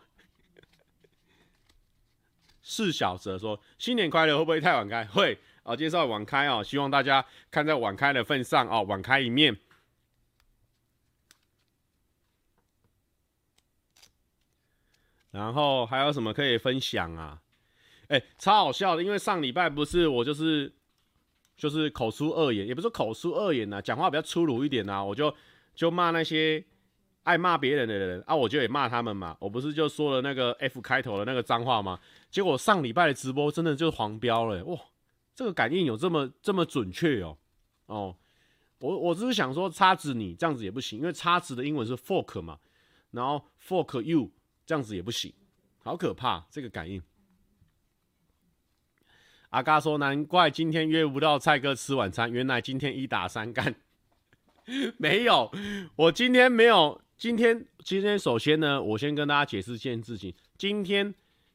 [2.63, 5.05] 是小泽说新年快乐，会不会太晚开？
[5.05, 9.55] 会哦，介绍晚开哦，希望大家看在晚开的份上哦，晚开一面。
[15.29, 17.43] 然后还有什么可以分享啊？
[18.07, 20.73] 哎，超好笑的，因为上礼拜不是我就是
[21.59, 25.31] 就是口出恶言，也不是口出恶言呐、讲话比较粗鲁一点呐、我就
[25.75, 26.65] 就骂那些
[27.23, 31.99] 爱骂别人的人啊，我就也骂他们嘛，我不是就说了那个 F 开头的那个脏话吗？
[32.31, 34.79] 结果上礼拜的直播真的就是黄标了，哇，
[35.35, 37.37] 这个感应有这么这么准确哦
[37.85, 38.15] 哦，
[38.79, 42.57] 我我只是想说叉子你这样子也不行，因为叉子的英文是 fork 嘛，
[43.11, 44.31] 然后 fork you。
[44.65, 45.33] 这样子也不行，
[45.79, 46.45] 好可怕！
[46.51, 47.01] 这个感应。
[49.49, 53.75] 阿嘎说：“难怪今天约不到蔡哥吃晚餐，原来今天一打三干。
[54.97, 55.51] ”没有，
[55.95, 57.01] 我今天没有。
[57.17, 61.13] 今天，今天首先呢，我先跟大家解释一件事情：今天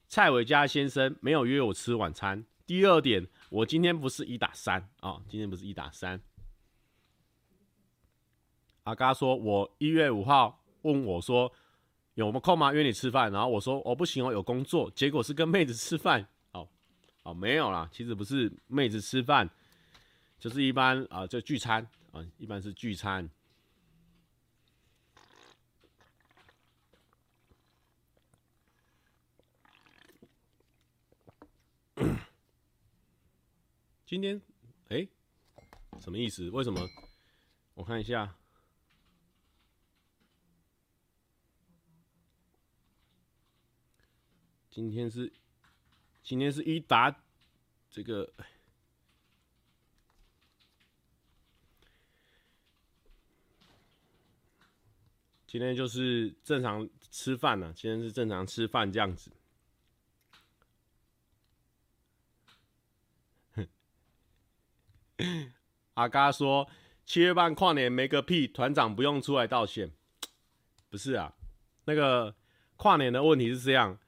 [0.08, 2.44] 蔡伟嘉先生没有约我吃晚餐。
[2.66, 6.20] 第二点，我今天不是一打三啊、哦，今天不是一打三。
[8.82, 11.52] 阿嘎说：“我一月五号问我说。”
[12.14, 12.72] 有没有空吗？
[12.72, 14.88] 约你吃饭，然后我说我、不行哦，有工作。
[14.94, 16.24] 结果是跟妹子吃饭，
[17.24, 19.48] 哦没有啦，其实不是妹子吃饭，
[20.38, 23.30] 就是一般啊、就聚餐啊、一般是聚餐。
[34.04, 34.38] 今天
[34.88, 35.08] 哎、
[36.00, 36.50] 什么意思？
[36.50, 36.86] 为什么？
[37.72, 38.36] 我看一下。
[44.70, 45.32] 今天是，
[46.24, 47.14] 今天是一打
[47.90, 48.32] 这个，
[55.46, 57.70] 今天就是正常吃饭了。
[57.74, 59.30] 今天是正常吃饭这样子。
[65.92, 66.66] 阿嘎说
[67.04, 69.92] 七月半跨年没个屁，团长不用出来道歉。
[70.88, 71.34] 不是啊，
[71.84, 72.34] 那个
[72.76, 73.98] 跨年的问题是这样。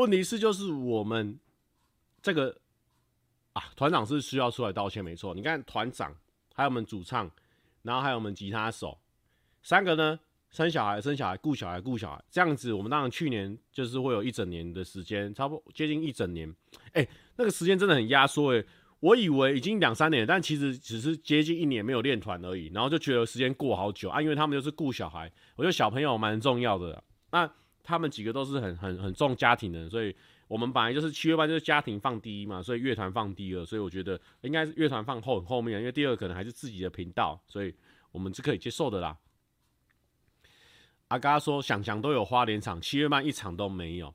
[0.00, 1.38] 问题是，就是我们
[2.22, 2.56] 这个
[3.52, 5.34] 啊，团长是需要出来道歉，没错。
[5.34, 6.16] 你看，团长
[6.54, 7.30] 还有我们主唱，
[7.82, 8.98] 然后还有我们吉他手，
[9.62, 10.18] 三个呢，
[10.50, 16.50] 生小孩、生小孩、顾小孩、顾小孩，这样子，我们当然去年就是会有一整年的时间，差不多接近一整年。
[16.92, 18.64] 哎、那个时间真的很压缩哎，
[19.00, 27.04] 我以为已经两三年，但其实只是接近一年没有练团而已，然后就觉得时间过好久啊，因为他们就是顾小孩，我觉得小朋友蛮重要的。
[27.32, 27.50] 那
[27.90, 30.14] 他们几个都是很很很重家庭的，所以
[30.46, 37.74] 我们本来就是七月半就是家庭放第一嘛，所以乐团放第二，所以我觉得应该是乐团放后后面，因为第二可能还是自己的频道，所以
[38.12, 39.18] 我们是可以接受的啦。
[41.08, 44.14] 阿嘎说想想都有花莲场，七月半一场都没有，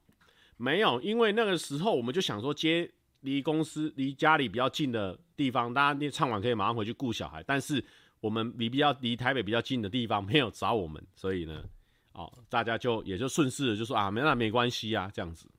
[0.56, 2.90] 没有，因为那个时候我们就想说接
[3.22, 7.84] 离公司离家里比较近的地方，大家那唱完可以马上回去顾小孩，但是
[8.22, 11.64] 我们离比较离台北比较近的地方没有找我们，所以呢。
[12.16, 15.52] 哦，大家就也就顺势的就说啊，没那没关系啊，这样子。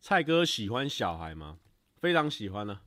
[0.00, 1.58] 蔡哥喜欢小孩吗？
[1.96, 2.80] 非常喜欢呢、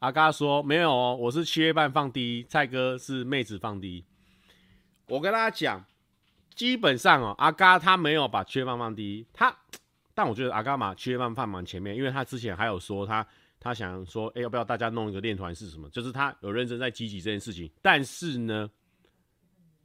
[0.00, 4.04] 阿嘎说没有哦，我是七月半放第一，蔡哥是妹子放第一。
[5.06, 5.91] 我跟大家讲。
[6.54, 9.56] 基本上哦，阿嘎他没有把缺放放第一，他，
[10.14, 13.26] 但我觉得阿嘎嘛缺放放蛮前面，因为他之前还有说他
[13.58, 15.88] 他想说，哎、要不要大家弄一个练团是什么？
[15.90, 17.70] 就是他有认真在积极这件事情。
[17.80, 18.70] 但是呢，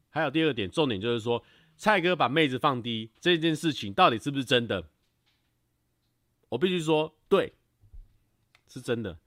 [0.09, 1.41] 还有第二点，重点就是说，
[1.77, 4.83] 蔡哥把妹子放低这件事情到底是不是真的？
[6.49, 7.53] 我必须说，对，
[8.67, 9.17] 是真的，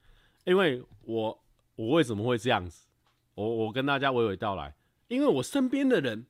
[0.45, 1.43] 因为我
[1.77, 2.87] 我为什么会这样子？
[3.35, 4.75] 我我跟大家娓娓道来，
[5.09, 6.27] 因为我身边的人。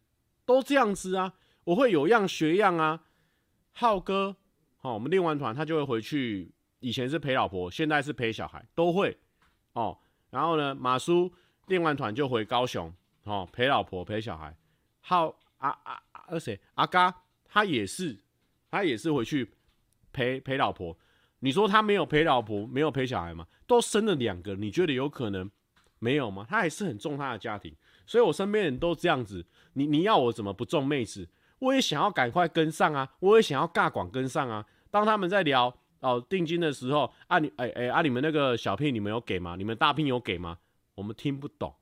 [0.52, 1.34] 都这样子啊，
[1.64, 3.04] 我会有样学样啊。
[3.72, 4.36] 浩哥，
[4.78, 9.16] 好、哦，我们练完团他就会回去，以前是陪老婆，现在是陪小孩，都会
[9.74, 9.96] 哦。
[10.30, 11.32] 然后呢，马叔
[11.68, 12.92] 练完团就回高雄，
[13.24, 14.56] 哦，陪老婆陪小孩。
[15.00, 16.60] 浩阿阿阿谁？
[16.74, 18.18] 阿嘎他也是，
[18.70, 19.52] 他也是回去
[20.12, 20.96] 陪陪老婆。
[21.38, 23.46] 你说他没有陪老婆，没有陪小孩吗？
[23.66, 25.50] 都生了两个，你觉得有可能
[25.98, 26.44] 没有吗？
[26.48, 27.74] 他还是很重他的家庭。
[28.04, 31.28] 所以我身边人都这样子，你你要我怎么不中妹子？
[31.58, 34.64] 我也想要赶快跟上啊，我也想要尬广跟上啊。
[34.90, 39.56] 当他们在聊哦定金的时候，啊你哎哎啊你们那个小聘你们有给吗？
[39.56, 40.58] 你们大聘有给吗？
[40.94, 41.74] 我们听不懂，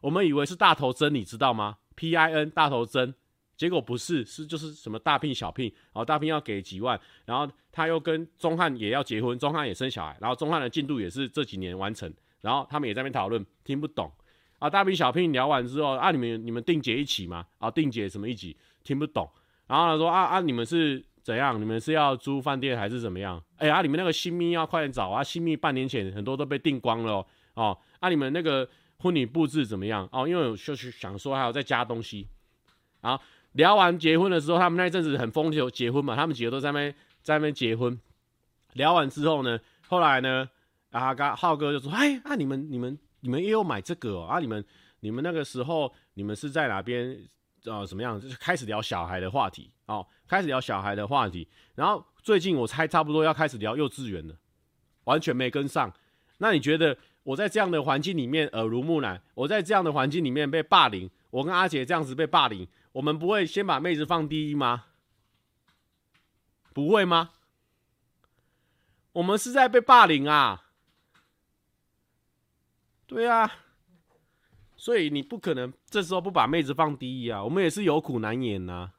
[0.00, 3.14] 我们以为是大头针，你知道吗？P I N 大头针，
[3.56, 14.10] 结果不是，是就是什么大聘小聘，然后大聘要给几万，然后他又跟钟汉也要结婚，钟汉也生小孩，然后钟汉的进度也是这几年完成，然后他们也在那边讨论，听不懂。
[14.58, 17.46] 啊，大聘小聘聊完之后，啊，你们你们定结一起吗？
[17.58, 18.56] 啊，定结什么一起？
[18.82, 19.28] 听不懂。
[19.66, 21.60] 然后他说啊啊，你们是怎样？
[21.60, 23.42] 你们是要租饭店还是怎么样？
[23.56, 25.22] 哎呀，啊、你们那个新密要快点找啊！
[25.22, 27.76] 新密半年前很多都被订光了哦。
[28.00, 30.08] 啊，你们那个婚礼布置怎么样？
[30.12, 32.28] 哦，因为我就是想说还要再加东西。
[33.00, 33.20] 啊
[33.52, 37.98] 聊完结婚的时候，他们那阵子很风流结婚嘛，他们几个都在那边在那边结婚。
[38.74, 40.48] 聊完之后呢，后来呢，
[40.90, 42.98] 啊，刚浩哥就说，哎，啊，你们你们。
[43.24, 44.20] 你们也有买这个？
[44.20, 44.38] 啊？
[44.38, 44.62] 你们
[45.00, 47.26] 你们那个时候你们是在哪边？
[47.64, 48.20] 呃，什么样？
[48.20, 51.48] 就是开始聊小孩的话题哦，开始聊小孩的话题。
[51.74, 54.36] 然后最近我猜差不多要开始聊幼稚园了，
[55.04, 55.90] 完全没跟上。
[56.36, 64.84] 那你觉得我在这样的环境里面耳濡目染，我在这样的环境里面被霸凌，我跟阿杰这样子被霸凌，我们不会先把妹子放第一吗？
[66.74, 67.30] 不会吗？
[69.12, 70.63] 我们是在被霸凌啊！
[73.06, 73.50] 对啊，
[74.76, 77.44] 所以你不可能这时候不把妹子放第一啊！
[77.44, 78.94] 我们也是有苦难言呐、啊。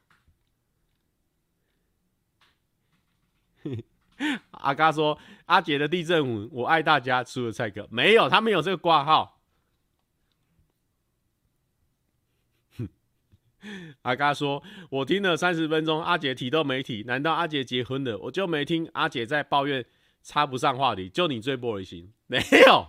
[4.52, 9.42] 阿嘎说：“阿杰的地震文，我爱大家，除了蔡哥没有，他没有这个挂号。
[14.02, 18.16] ”阿嘎说：“我听了三十分钟，阿杰提都没提，难道阿杰结婚了？
[18.18, 19.84] 我就没听阿杰在抱怨
[20.22, 22.86] 插不上话题，就你最玻璃心，没有。”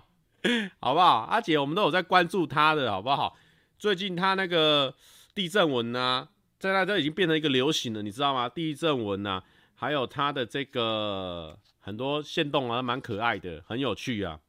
[0.79, 1.19] 好不好？
[1.29, 3.35] 阿姐，我们都有在关注他的，好不好？
[3.77, 4.93] 最近他那个
[5.35, 6.29] 地震文啊，
[6.59, 8.49] 在那都已经变成一个流行了，你知道吗？
[8.49, 9.43] 地震文啊，
[9.75, 14.39] 还有他的这个很多线动啊，蛮可爱的，很有趣啊，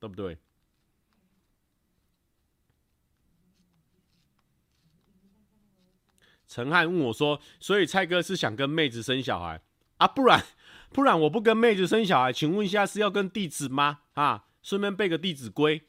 [0.00, 0.38] 对不对？
[6.46, 9.58] 陈汉问我说：“所以蔡哥是想跟妹子生小孩
[9.96, 10.06] 啊？
[10.06, 10.44] 不然
[10.92, 14.00] 不然我不跟妹子生小孩，请问一下是要跟弟子吗？
[14.12, 15.80] 啊？”顺便背个《弟子规》。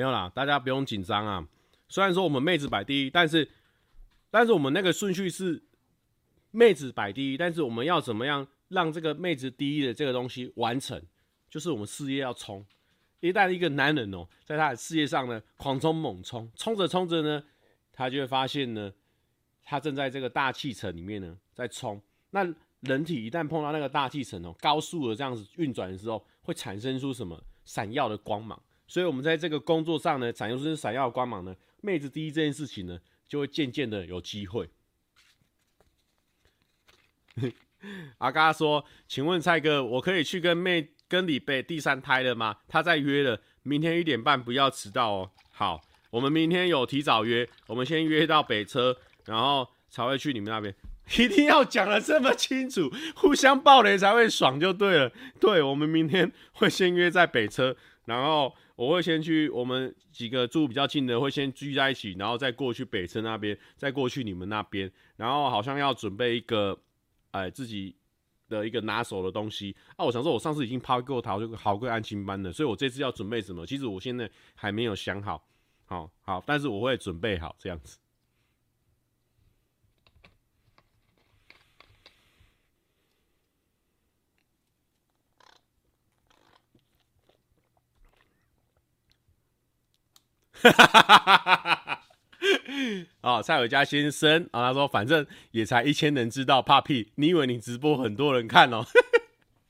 [0.00, 1.46] 没有啦，大家不用紧张啊。
[1.86, 3.46] 虽然说我们妹子摆第一，但是，
[4.30, 5.62] 但是我们那个顺序是
[6.52, 10.98] 妹子摆第一，但是我们要怎么样让这个妹子第一的这个东西完成？
[11.50, 12.64] 就是我们事业要冲。
[13.20, 17.44] 一旦一个男人哦，在他的事业上呢狂冲猛冲，冲着冲着呢，
[17.92, 18.90] 他就会发现呢，
[19.62, 22.00] 他正在这个大气层里面呢在冲。
[22.30, 22.42] 那
[22.80, 28.58] 人体一旦碰到那个大气层哦，高速的这样子运转的时候，会产生出什么闪耀的光芒？
[28.90, 32.98] 所以，我们在这个工作上呢，展现出闪耀光芒呢，妹子第一这件事情呢，
[33.28, 34.68] 就会渐渐的有机会。
[38.18, 42.56] 阿嘎说：“请问蔡哥，我可以去跟妹跟李贝第三胎了吗？
[42.66, 50.74] 他在约了，明天一点半不要迟到哦。”好，我们明天有提早约，我们先约到北车，然后才会去你们那边。
[51.16, 55.12] 一定要讲得这么清楚，互相爆雷才会爽就对了。
[55.38, 57.76] 对，我们明天会先约在北车，
[58.06, 58.52] 然后。
[58.80, 66.80] 我会先去，我们几个住比较近的会先聚在一起，然后再过去北车那边，再过去你们那边，然后好像要准备一个，
[67.32, 67.94] 哎，自己
[68.48, 70.04] 的一个拿手的东西啊。
[70.06, 73.66] 我想说，我上次已经抛过桃，就好过安亲班了，所以我这次要准备什么？
[73.66, 75.46] 其实我现在还没有想好，
[75.84, 77.98] 好好，但是我会准备好这样子。
[90.62, 92.02] 哈哈哈哈哈哈！
[93.20, 97.12] 哦，蔡伟佳先生啊，他说反正也才一千人知道，怕屁？
[97.16, 98.84] 你以为你直播很多人看哦？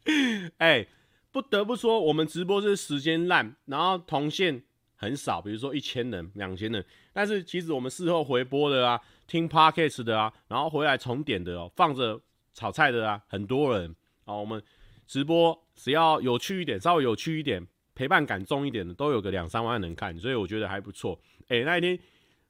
[0.59, 0.87] 哎、
[1.33, 4.63] 不得不说，我们直播是时间烂，然后同线
[4.97, 12.21] 很少，比如说一千人、两千人，但是其实我们事后回播的啊，听 Podcast 的啊，然后回来重点的哦，放着
[12.55, 14.41] 炒菜的啊，很多人哦。
[14.41, 14.63] 我们
[15.07, 17.67] 直播只要有趣一点，稍微有趣一点。
[18.01, 21.21] 陪伴感重一点的，都有个两三万人看，所以我觉得还不错。
[21.49, 21.99] 哎、那一天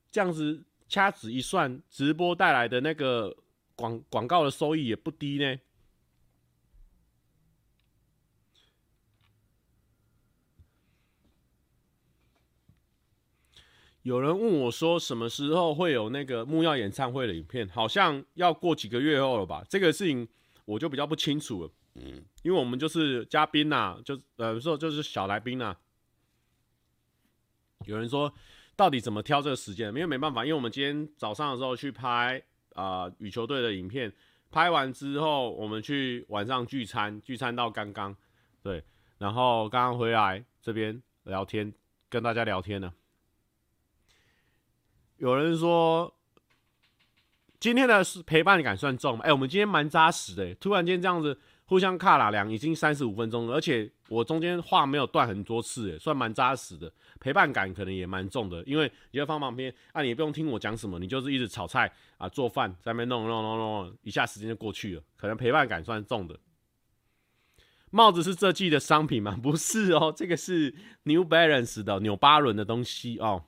[0.08, 3.36] 这样子掐指一算，直播带来的那个
[3.74, 5.58] 广广告的收益也不低呢。
[14.02, 17.68] 有人问我说，什么时候会有那个木曜演唱会的影片？
[17.70, 19.64] 好像要过几个月后了吧？
[19.68, 20.28] 这个事情
[20.64, 21.70] 我就比较不清楚了。
[22.02, 25.76] 嗯，因为我们就是嘉宾呐，就呃说就是小来宾呐。
[27.84, 28.32] 有人说，
[28.76, 29.88] 到底怎么挑这个时间？
[29.88, 32.42] 因为没办法，因为我们今天早上的时候去拍
[32.74, 34.12] 啊、羽球队的影片，
[34.50, 38.16] 拍完之后我们去晚上聚餐，聚餐到刚刚，
[38.62, 38.82] 对，
[39.18, 41.72] 然后刚刚回来这边聊天，
[42.08, 42.92] 跟大家聊天呢。
[45.16, 46.14] 有人说，
[47.58, 49.24] 今天的陪伴感算重吗？
[49.24, 51.38] 哎、我们今天蛮扎实的，突然间这样子
[51.70, 66.36] 互相卡拉凉，已经三十五分钟了，而且我中间话没有断很多次，哎，算蛮扎实的，陪伴感可能也蛮重的，因为你就放旁边啊，你也不用听我讲什么，你就是一直炒菜啊，做饭在那边弄弄弄弄，一下时间就过去了，可能陪伴感算重的。
[67.92, 69.38] 帽子是这季的商品吗？
[69.40, 73.44] 不是哦，这个是 New Balance 的纽巴伦的东西哦。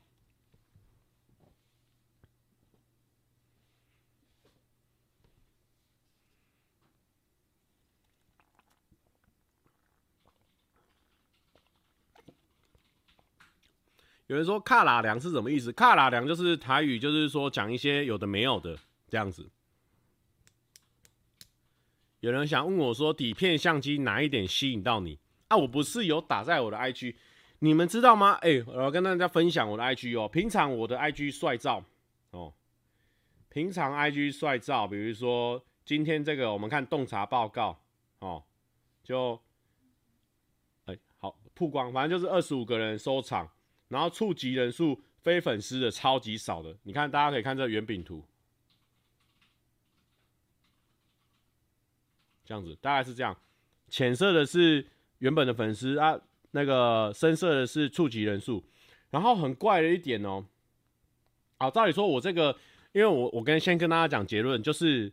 [14.33, 19.51] 有人说“卡拉凉”是什么意思？“卡拉凉”就是台语，就是说讲一些有的没有的这样子。
[22.21, 25.19] 有人想问我说：“底片相机哪一点吸引到你？”
[25.49, 27.15] 啊，我不是有打在我的 IG，
[27.59, 28.33] 你们知道吗？
[28.41, 30.27] 哎、我要跟大家分享我的 IG 哦。
[30.27, 31.85] 平常我的 IG 帅照
[32.31, 32.55] 哦，
[33.51, 37.79] 平常 IG 帅照，比如说今天这个，我们看洞察报告
[38.21, 38.43] 哦，
[39.05, 39.39] 就
[40.87, 43.47] 哎、好曝光，反正就是二十五个人收藏。
[43.93, 48.25] 然后触及人数非粉丝的超级少的，你看，大家可以看这圆饼图，
[52.43, 53.37] 这样子大概是这样，
[53.91, 54.87] 浅色的是
[55.19, 56.19] 原本的粉丝啊，
[56.53, 58.65] 那个深色的是触及人数。
[59.11, 60.43] 然后很怪的一点哦，
[61.59, 62.57] 啊，照理说我这个，
[62.93, 65.13] 因为我我跟先跟大家讲结论，就是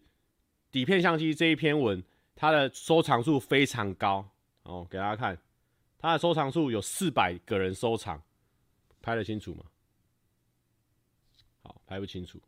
[0.71, 2.01] 底片相机这一篇文，
[2.33, 4.25] 它的收藏数非常高
[4.63, 5.37] 哦，给大家看，
[5.97, 8.23] 它的收藏数有四百个人收藏。
[9.09, 9.65] 拍得清楚吗？
[11.63, 12.39] 好，拍不清楚。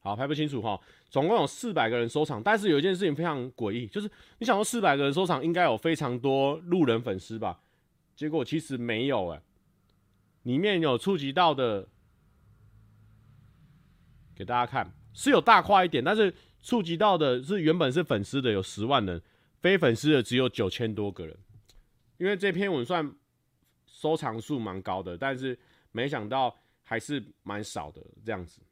[0.00, 0.80] 好，拍不清楚哈。
[1.08, 4.10] 总共有四百个人收藏，但是有一件事情非常诡异，就是
[4.40, 7.60] 你想说四百个人收藏，应该有非常多路人粉丝吧？
[8.16, 9.40] 结果其实没有哎、
[10.42, 11.86] 里面有触及到的，
[14.34, 19.22] 给大家看是有大块一点，但是触及到的是原本是粉丝的有十万人。
[19.60, 21.38] 非粉丝的只有九千多个人，
[22.22, 23.12] 因为这篇文算
[23.84, 25.58] 收藏数蛮高的，但是
[25.90, 28.62] 没想到还是蛮少的这样子。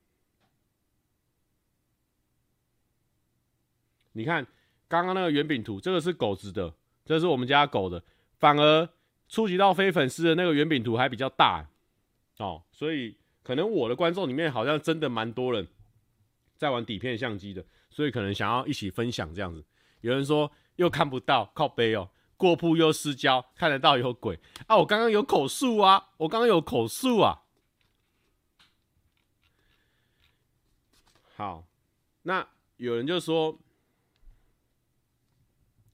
[4.13, 4.47] 你看
[4.87, 6.73] 刚刚那个圆饼图，这个是狗子的，
[7.05, 8.01] 这是我们家狗的，
[8.39, 8.89] 反而
[9.29, 11.69] 触及到非粉丝的那个圆饼图还比较大
[12.39, 15.67] 哦，所以可能我的观众里面好像真的蛮多人
[16.57, 19.65] 在玩底片相机的，所以可能想要一起分享这样子。
[20.03, 20.49] 有人说。
[20.77, 22.09] 又看不到，靠背哦，
[22.41, 24.79] 过铺又失焦，看得到有鬼啊！
[24.79, 27.43] 我刚刚有口述啊，我刚刚有口述啊。
[31.37, 31.67] 好，
[32.23, 33.59] 那有人就说，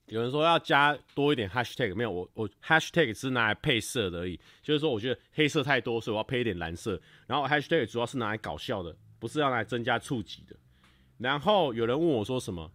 [0.06, 7.02] 有人说要加多一点 hashtag，没有，我我 hashtag 只是拿来配色而已，就是说我觉得黑色太多，所以我要配一点蓝色。
[7.26, 10.56] 然后 hashtag 主要是拿来搞笑的，不是要来增加触及的。
[11.18, 12.70] 然后有人问我说什么？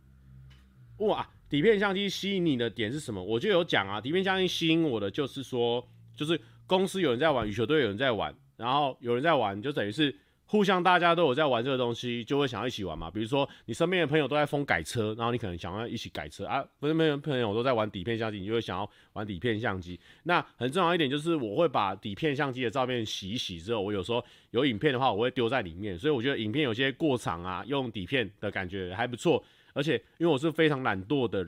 [0.97, 1.30] 哇！
[1.52, 3.22] 底片相机吸引你的点是什么？
[3.22, 5.86] 我就有讲啊，底片相机吸引我的就是说，
[6.16, 13.12] 就是公司有人在玩，羽球队有人在玩，然后有人在玩，就等于是互相大家都有在玩这个东西，就会想要一起玩嘛。
[13.12, 19.99] 比如说你身边的朋友都在疯改车，然后你可能想要一起改车啊，身边的朋友都在玩底片相机，你就会想要玩底片相机。
[20.24, 29.43] 那很重要一点就是，我会把底片相机的照片洗一洗之后，我有时候有影片的话，我会丢在里面，所以我觉得影片有些过场啊，用底片的感觉还不错。
[29.74, 31.47] 而且，因为我是非常懒惰的，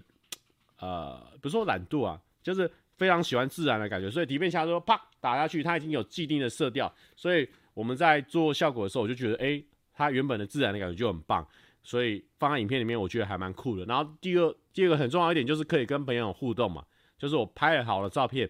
[0.79, 9.63] 呃，不是说懒惰啊，就是非常喜欢自然的感觉，所以底片下说啪打下去，它已经有既定的色调，所以我们在做效果的时候，我就觉得，哎、
[9.93, 11.47] 它原本的自然的感觉就很棒，
[11.83, 13.85] 所以放在影片里面，我觉得还蛮酷的。
[13.85, 16.85] 然后第二，第二个很重要一点就是可以跟朋友互动嘛，
[17.17, 18.49] 就是我拍了好的照片，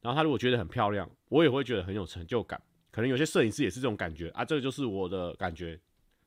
[0.00, 2.60] 然后他如果觉得很漂亮，我也会觉得很有成就感。
[2.90, 5.78] 可能有些摄影师也是这种感觉啊，这个就是我的感觉。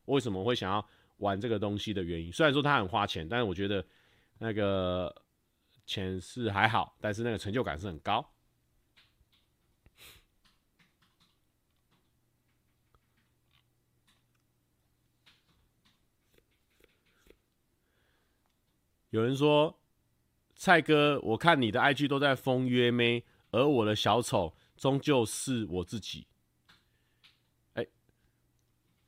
[0.05, 0.86] 为什么会想要？
[1.18, 3.86] 玩这个东西的原因，虽然说它很花钱，但是我觉得
[4.39, 5.13] 那个
[5.86, 8.32] 钱是还好，但是那个成就感是很高。
[19.11, 19.80] 有人说，
[20.55, 26.28] 蔡哥，我看你的 IG 都在封约妹，而我的小丑终究是我自己。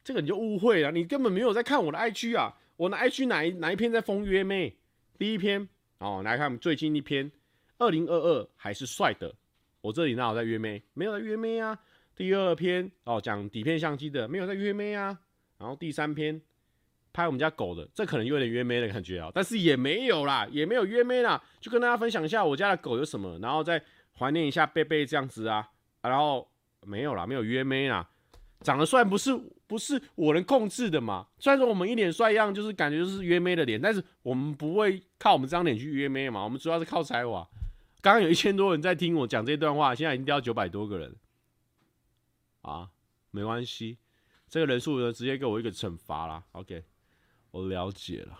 [0.07, 2.57] 这个你就误会了，你根本没有在看我的 IG 啊！
[2.77, 4.77] 我的 IG 哪一哪一篇在封约妹？
[5.19, 7.29] 第一篇哦，来看我们最近一篇，
[7.77, 9.35] 二零二二还是帅的。
[9.81, 10.81] 我这里哪有在约妹？
[10.93, 11.77] 没有在约妹啊。
[12.15, 15.19] 第二篇哦，讲底片相机的，没有在约妹啊。
[15.57, 16.41] 然后第三篇
[17.11, 23.83] 拍我们家狗的，这可能有点约妹的感觉啊，但是也没有啦，也没有约妹啦，就跟大家分享一下我家的狗有什么，然后再
[24.17, 26.49] 怀念一下贝贝这样子啊，啊然后
[26.85, 28.09] 没有啦，没有约妹啦，
[28.61, 29.35] 长得帅不是
[29.67, 31.27] 不是我能控制的嘛。
[31.39, 37.47] 虽然说我们一脸帅样，就是感觉就是约妹的脸，但是我们不会靠我们这张脸去约妹嘛，我们主要是靠才华。
[38.01, 41.15] 刚刚有一千多人在听我讲这段话，现在已经掉九百多个人，
[42.61, 42.89] 啊，
[43.31, 43.97] 没关系。
[44.47, 46.43] 这个人数呢，直接给我一个惩罚啦。
[46.53, 46.83] OK，
[47.51, 48.39] 我了解了。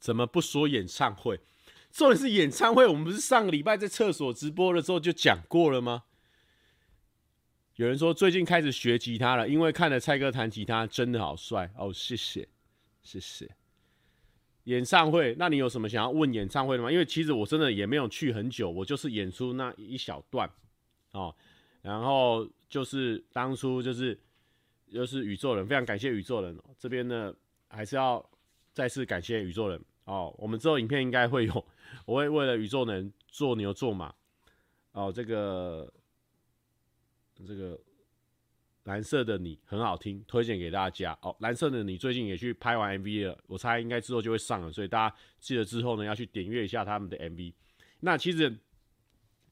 [0.00, 1.38] 怎么不说演唱会？
[1.90, 6.04] 重点是演唱会，我们不是上个礼拜在厕所直播的时候就讲过了吗？
[7.76, 11.92] 有人说最近开始学吉他了，因为看了蔡哥弹吉他真的好帅哦。
[11.92, 12.46] 谢谢，
[13.02, 13.48] 谢谢。
[14.64, 16.92] 演唱会，那你有什么想要问演唱会的吗？
[16.92, 20.48] 因为其实我真的也没有去很久，我就是演出那一小段
[21.12, 21.34] 哦，
[21.80, 24.16] 然后就是当初就是
[24.92, 27.34] 就是宇宙人，非常感谢宇宙人这边呢，
[27.68, 28.24] 还是要
[28.74, 30.32] 再次感谢宇宙人哦。
[30.36, 31.66] 我们之后影片应该会有，
[32.04, 34.14] 我会为了宇宙人做牛做马
[34.92, 35.92] 哦，这个
[37.46, 37.78] 这个。
[38.84, 41.36] 蓝色的你很好听，推荐给大家哦。
[41.40, 47.52] 蓝色的你最近也去拍完 MV 了，我猜应该之后就会上了，所以大家记得之后呢要去点阅一下他们的 MV。
[48.00, 48.58] 那其实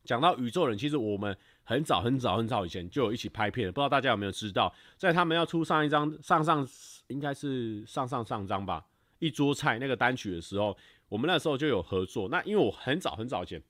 [0.02, 6.66] 讲到宇宙人，其实我们很早很早很早以前就有一起拍片了，不知道大家有没有知道，在他们要出上一张上上
[7.08, 8.84] 应该是上上上张吧，
[9.18, 10.76] 一桌菜那个单曲的时候，
[11.08, 12.28] 我们那时候就有合作。
[12.28, 13.62] 那因为我很早很早以前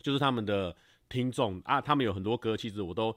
[0.00, 0.76] 就是他们的
[1.08, 3.16] 听众啊，他们有很多歌，其实我都。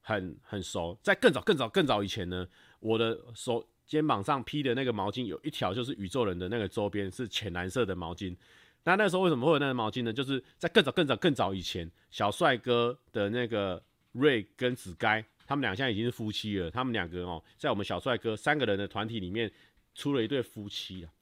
[0.00, 2.48] 很很熟，在更早更早更早以前呢，
[2.80, 8.34] 我的手肩膀上披的那个毛巾有一条就是宇宙人的那个周边，是浅蓝色的毛巾。
[8.84, 10.10] 那那时候为什么会有那个毛巾呢？
[10.10, 16.70] 就是在更早更早更早以前，小帅哥的那个瑞跟子该，他们俩现在已经是夫妻了。
[16.70, 19.52] 他们两个哦，在我们小帅哥三个人的团体里面
[19.94, 21.12] 出了一对夫妻啊，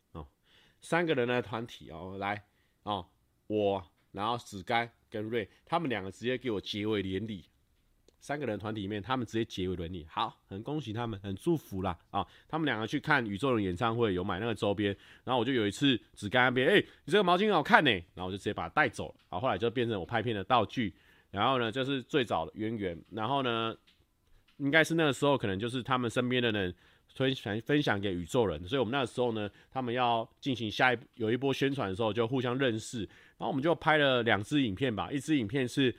[0.89, 2.41] 三个人的团体哦，来
[2.85, 3.05] 哦，
[3.49, 7.45] 我然后子该跟瑞，他们两个直接给我结为连理。
[8.21, 11.99] 三个人团体里面，他们直接结为连理，好，很恭喜他们，很祝福啦。
[12.11, 12.25] 啊！
[12.47, 20.95] 他们两个去看宇宙人演唱会，有买那个周边，然后我就有一次只跟那边，哎、你这个毛巾很好看呢，然后我就直接把它带走了，啊，后来就变成我拍片的道具，
[21.33, 23.77] 然后呢，就是最早的渊源，然后呢，
[24.59, 26.73] 应该是那个时候可能就是他们身边的人
[27.17, 35.93] 分享分享给宇宙人，所以我们那个时候呢，他们要进行下一有一波宣传的时候，就互相认识，然后我们就拍了两支影片吧，一支影片是。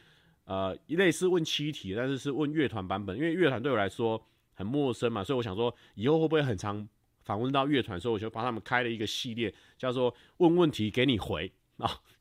[0.49, 6.88] 呃，一类是问七题，但是是问乐团版本，因为乐团对我来说很陌生嘛，所以我想说以后会不会很常
[7.26, 11.99] 访问到乐团，所以我就帮他们开了一个系列，叫做问问题给你回啊，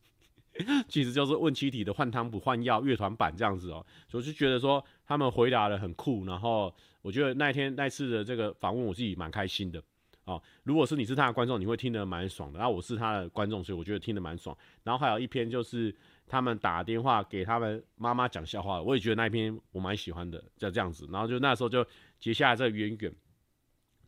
[0.88, 9.82] 其实就是问七体的换汤不换药乐团版这样子哦，我就觉得说他们回答的很酷，然后我觉得那一天那次的这个访问我自己蛮开心的
[10.24, 10.40] 啊。
[10.64, 14.56] 如果是你是他的观众，你会听得蛮爽的，然后我是他的观众，所以我觉得听得蛮爽。
[14.82, 15.94] 然后还有一篇就是。
[16.28, 21.08] 他们打电话给他们妈妈讲笑话，我也觉得那一篇我蛮喜欢的，就这样子。
[21.12, 21.86] 然后就那时候就
[22.18, 23.14] 结下了这个渊源，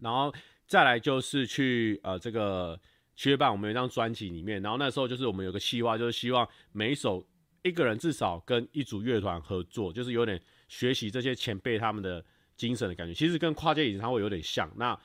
[0.01, 0.35] 然后
[0.67, 2.77] 再来就是去呃这个
[3.19, 7.27] 七月半我们有一张专辑里面，然后那时候就是我们有个计划，就是希望每一首
[7.65, 12.25] 一个人至少跟一组乐团合作，就是有点学习这些前辈他们的
[12.57, 14.71] 精神的感觉，其实跟跨界演唱会有点像。
[14.77, 14.97] 那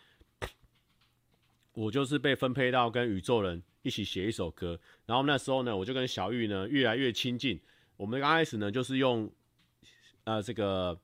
[1.74, 3.64] 我就是被分配到跟宇宙人。
[3.86, 7.60] 一起写一首歌，然后那时候呢，我就跟小玉呢越来越亲近。
[7.98, 9.30] 我们刚开始呢，就是用
[10.24, 10.98] 呃这个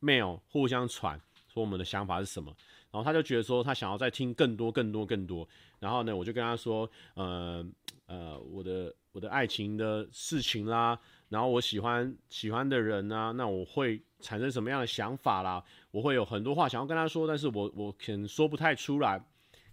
[0.00, 2.52] mail 互相传，说我们的想法是什么。
[2.90, 5.48] 然后他就觉得说他想要再听更多、更多、更多。
[5.78, 7.66] 然后呢，我就跟他说，呃
[8.06, 15.62] 呃，我的我的爱情的事情啦，然后我喜欢喜欢的人啊，那我会产生什么样的想法啦？
[15.90, 19.22] 我会有很多话想要跟他说，但是我我可能说不太出来。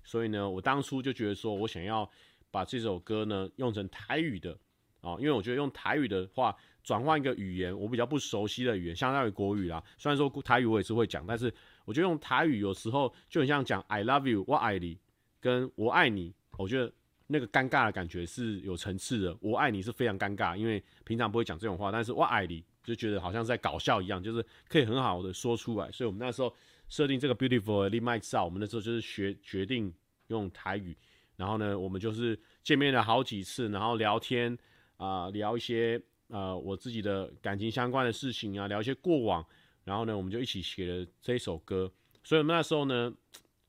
[0.03, 2.09] 所以呢，我当初就觉得说我想要。
[2.53, 4.55] 把这首歌呢用成台语的
[5.01, 9.83] 啊，因为我觉得用台语的话，转换一个语言，我比较不熟悉的语言，相当于国语啦。
[9.97, 11.51] 虽然说台语我也是会讲，但是
[11.85, 14.99] 我觉得用台语有时候就很像讲 I love you，我爱你，
[15.39, 16.91] 跟我爱你，我觉得
[17.27, 19.37] 那个尴尬的感觉是有层次的。
[19.41, 25.91] 我爱你是非常尴尬，因为平常不会讲这种话，但是我爱你就觉得好像在搞笑一样，就是可以很好的说出来。
[25.91, 26.53] 所以我们那时候
[26.89, 29.93] 设定这个 beautiful 的 Lee Mike 我们那时候就是学决定
[30.27, 30.95] 用台语。
[31.35, 34.55] 然后呢，我们就是见面了好几次，然后聊天
[34.97, 39.43] 啊、聊一些呃我自己的感情相关的事情啊，聊一些过往。
[39.83, 41.91] 然后呢，我们就一起写了这一首歌。
[42.23, 43.13] 所以我们那时候呢，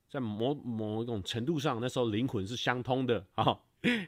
[0.09, 3.59] 在某某一种程度上，那时候灵魂是相通的啊。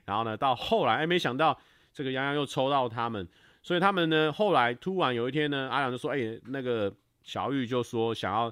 [0.05, 1.59] 然后呢，到后来，哎，没想到
[1.93, 3.27] 这个洋洋又抽到他们，
[3.61, 6.91] 所以他们呢，后来突然有一天呢，阿良就说：“哎，那个
[7.21, 8.45] 小玉就说想要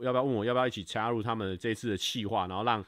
[0.00, 2.84] 要不要问我要不要一起加入他们这次的企划，然后让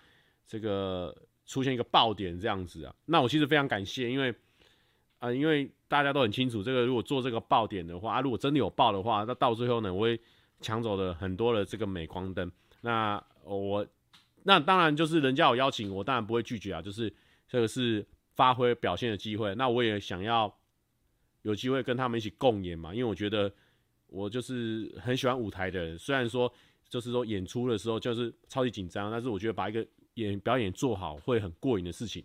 [0.47, 1.15] 这个
[1.47, 4.35] 出现一个爆点这样子啊。”那我其实非常感谢，因为
[5.21, 10.21] 啊、因为大家都很清楚，这个如果做这个爆点的话，啊，如果真的有爆的话，那到最后呢，我会
[10.61, 12.51] 抢走了很多的这个镁光灯。
[12.81, 13.87] 那我
[14.43, 17.13] 那当然就是人家有邀请我，当然不会拒绝啊，就是。
[17.47, 20.53] 这个是发挥表现的机会，那我也想要
[21.43, 23.53] 有机会跟他们一起共演嘛，因为我觉得
[24.09, 26.53] 我就是很喜欢舞台的人，虽然说
[26.89, 32.25] 就是说演出的时候就是超级紧张，但是我觉得把一个演表演做好会很过瘾的事情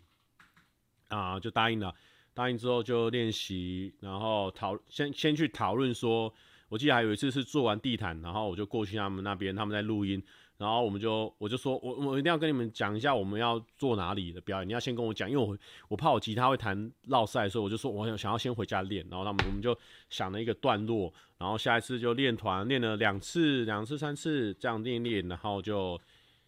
[1.09, 1.93] 啊，就答应了。
[2.39, 6.33] 答应之后就练习，然后讨先先去讨论说，
[6.69, 10.23] 我记得还有一次是做完地毯，然后我就过去他们那边，他们在录音。
[10.57, 15.57] 然后我们就，我就说，我我一定要跟你们讲一下我们要做哪里的表演，你要先跟我讲，因为我
[15.89, 19.05] 我怕我吉他会弹落赛，所以我就说我想想要先回家练。
[19.09, 19.77] 然后他们我们就
[20.09, 25.99] 想了一个段落，然后下一次就练团练了两次、两次、三次这样练练，然后就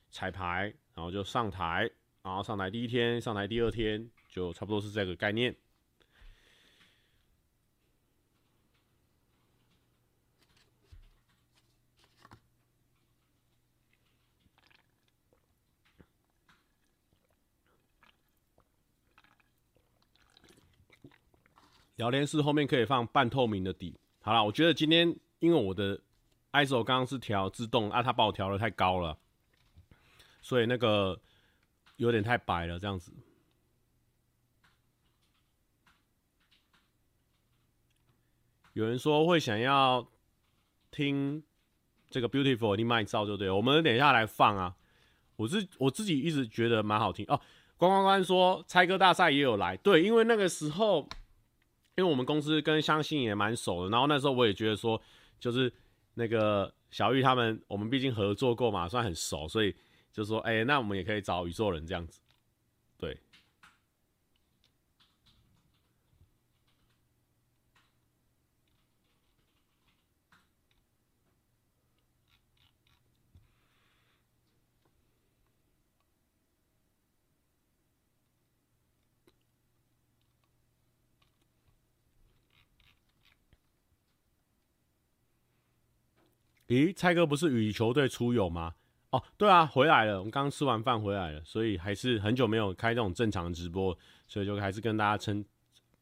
[0.10, 1.90] 彩排，然后就上台，
[2.24, 5.54] 然后上台第一天、上台第二天就差不多是这个概念。
[22.02, 23.96] 聊天室后面可以放半透明的底。
[24.22, 26.02] 好了，我觉得今天因为我的
[26.52, 29.16] ISO 刚刚是调自动啊，他把我调的太高了，
[30.42, 31.22] 所以那个
[31.98, 33.14] 有点太白了，这样子。
[38.74, 40.08] 有人说会想要
[40.90, 41.44] 听
[42.10, 44.76] 这个 Beautiful 你卖照就对，我们等一下来放啊。
[45.36, 47.40] 我是我自己一直觉得蛮好听哦。
[47.78, 51.08] 关关关说猜歌大赛也有来，对，因为那个时候。
[52.02, 55.00] 因为我们公司跟相信也蛮熟的，然后那时候我也觉得说，
[55.40, 55.72] 就是
[56.16, 59.76] 那个小玉他们，我们毕竟合作过嘛，算很熟，所以
[60.12, 62.20] 就说，哎、那我们也可以找宇宙人这样子，
[62.98, 63.16] 对。
[86.72, 88.76] 咦，蔡哥不是羽球队出游吗？
[89.10, 90.20] 哦，对啊，回来了。
[90.20, 95.44] 我们刚吃完饭回来了，所以还是很久没有开这种正常的直播，所以就还是跟大家称，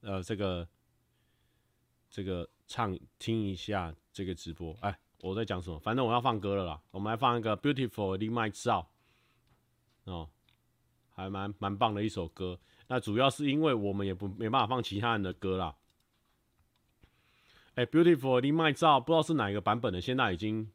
[0.02, 0.68] 呃，这个
[2.12, 4.78] 这个唱听一下这个直播。
[4.82, 5.80] 哎，我在讲什么？
[5.80, 6.80] 反正我要放歌了啦。
[6.92, 8.88] 我们来放一个 Beautiful 的麦照
[10.04, 10.30] 哦，
[11.16, 12.60] 还蛮蛮棒的一首歌。
[12.90, 15.76] 那主要是因为我们也不没办法放其他人的歌啦。
[17.80, 20.70] 哎，Beautiful 的麦照不知道是哪一个版本的，现在已经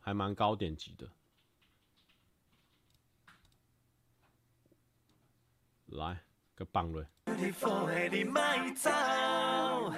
[0.00, 1.06] 还蛮高点击的。
[5.88, 6.18] 来
[6.54, 9.92] 个棒嘞！Beautiful 的你麦照，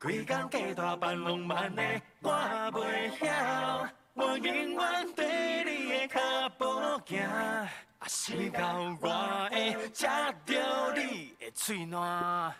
[0.00, 6.64] 规工加大扮浪漫的我袂晓，我永远对你的脚步
[7.06, 7.68] 行，
[8.08, 12.52] 是到我会吃到你的嘴暖。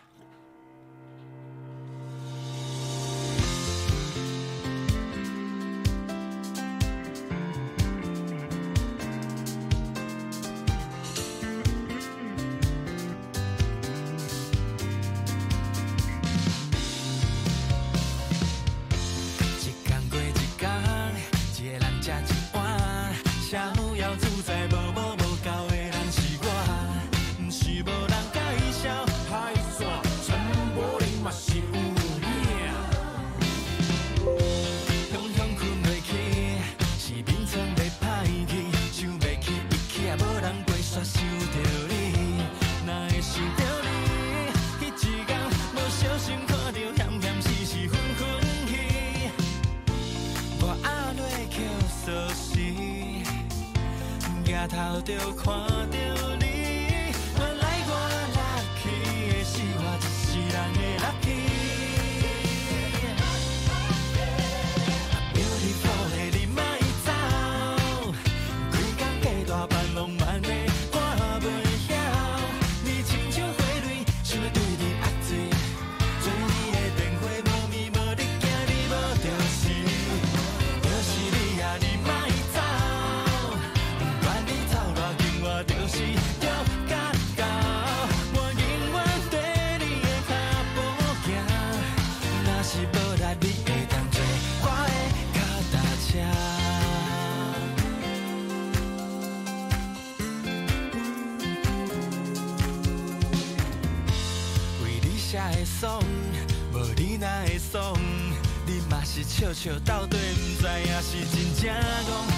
[109.41, 110.17] 笑笑到底，
[110.59, 112.30] 不知影是真正戆。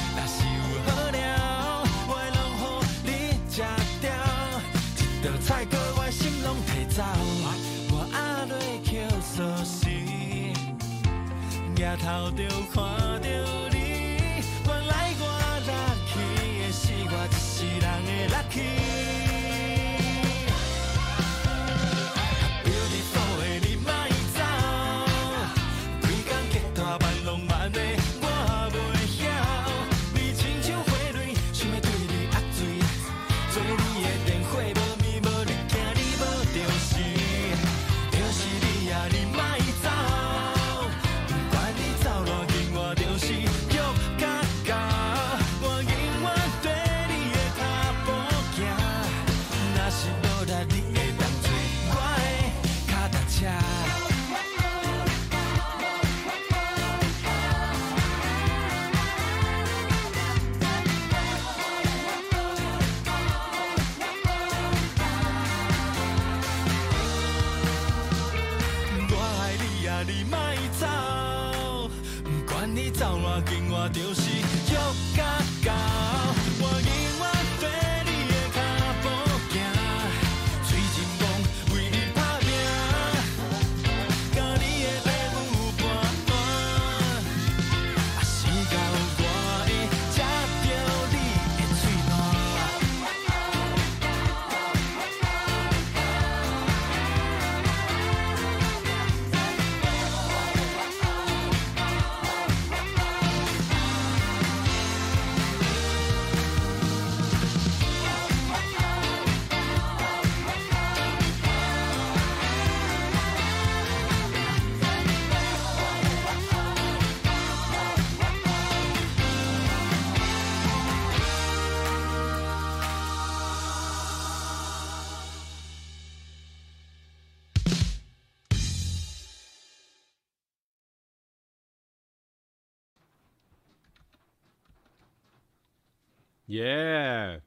[136.54, 137.41] 耶！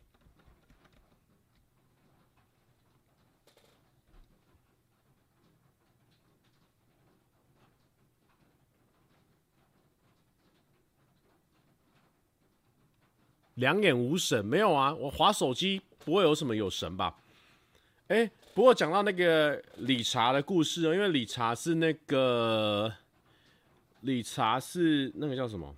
[13.55, 14.95] 两眼无神没有啊？
[14.95, 17.17] 我划手机不会有什么有神吧？
[18.09, 22.93] 哎、不过讲到那个理查的故事哦，因为理查是那个
[24.03, 25.75] 理查是那个叫什么？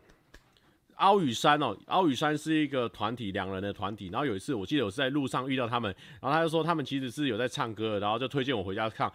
[0.99, 4.09] 奥宇山哦，奥宇山是一个团体，两人的团体。
[4.13, 9.11] 然后有一次，我记得我是在路上遇到他们，然后他就说他们其实是有在唱歌，然后就推荐我回家看，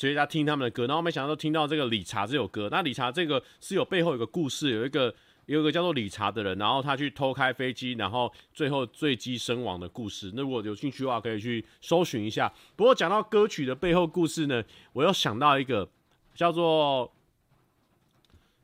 [0.00, 0.86] 回家听他们的歌。
[0.86, 5.14] 然后没想到都听到这个理查这首歌，那理查这个是有背后有个故事，有一个
[5.44, 10.32] 有一个叫做理查的人，然后他去偷开飞机，然后最后坠机身亡的故事。
[10.34, 12.50] 那如果有兴趣的话，可以去搜寻一下。
[12.74, 14.64] 不过讲到歌曲的背后故事呢，
[14.94, 15.86] 我又想到一个
[16.34, 17.12] 叫做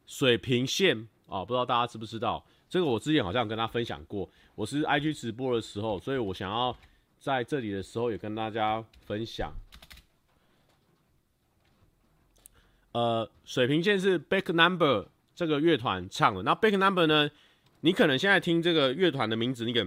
[0.06, 2.44] 水平线哦，不知道大家知不知道？
[2.72, 6.74] 这个我之前好像跟他分享过，我是 IG 直播的时候，所以我想要
[7.20, 9.52] 在这里的时候也跟大家分享。
[12.92, 16.42] 呃，水平线是 Back Number 这个乐团唱的。
[16.44, 17.30] 那 Back Number 呢，
[17.82, 19.84] 你可能现在听这个乐团的名字，你可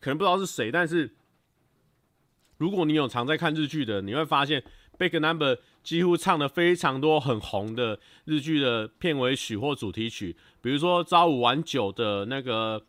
[0.00, 1.14] 可能不知道是谁，但是
[2.56, 4.64] 如果你有常在看日剧的，你会发现
[5.00, 10.36] Big Number 几乎唱了非常多很红的日剧的片尾曲或主题曲。
[10.60, 12.82] 比如说朝五晚九的那个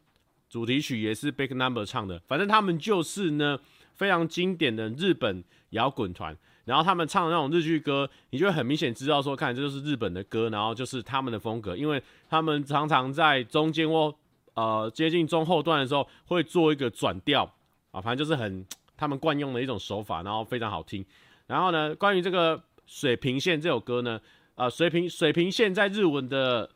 [0.49, 3.57] 主题曲也是 Big Number 唱的，反正他们就是呢
[3.95, 6.35] 非常经典的日本摇滚团，
[6.65, 14.13] 然后他们唱的那种日剧歌，你就会很明显知道说，看这就是日本的歌，然后就是他们的风格，因为他们常常在中间或
[14.55, 17.49] 呃接近中后段的时候会做一个转调
[17.91, 18.65] 啊，反正就是很
[18.97, 21.05] 他们惯用的一种手法，然后非常好听。
[21.51, 24.21] 然后呢，关于这个水平线这首歌呢，
[24.55, 26.71] 啊，水平水平线在日文的。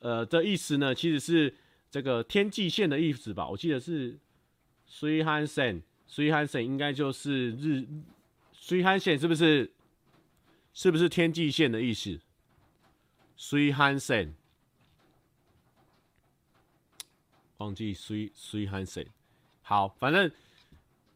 [0.00, 1.54] 呃，的意思呢，其实是
[1.90, 3.46] 这个天际线的意思吧？
[3.46, 4.18] 我记得是
[4.88, 5.82] “three hansen”。
[6.08, 7.86] 水寒线应该就是日
[8.52, 9.70] 水平线，是不是？
[10.72, 12.18] 是不是天际线的意思？
[13.36, 14.34] 水平线，
[17.58, 19.06] 忘记水水平线。
[19.60, 20.32] 好，反正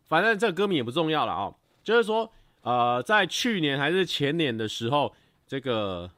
[0.05, 1.57] 反正这个歌名也不重要了哦。
[1.83, 2.31] 就是说，
[2.65, 5.15] 呃，在去年还是前年的时候，
[5.47, 6.11] 这个。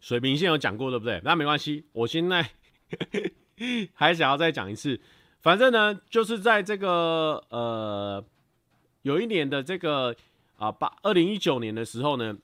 [0.00, 1.20] 水平线有讲过对不对？
[1.22, 2.50] 那没关系，我现在
[3.94, 5.00] 还想要再讲一次。
[5.40, 8.24] 反正呢，就是在这个呃
[9.02, 10.14] 有一年的这个
[10.56, 12.36] 啊八二零一九年的时候呢，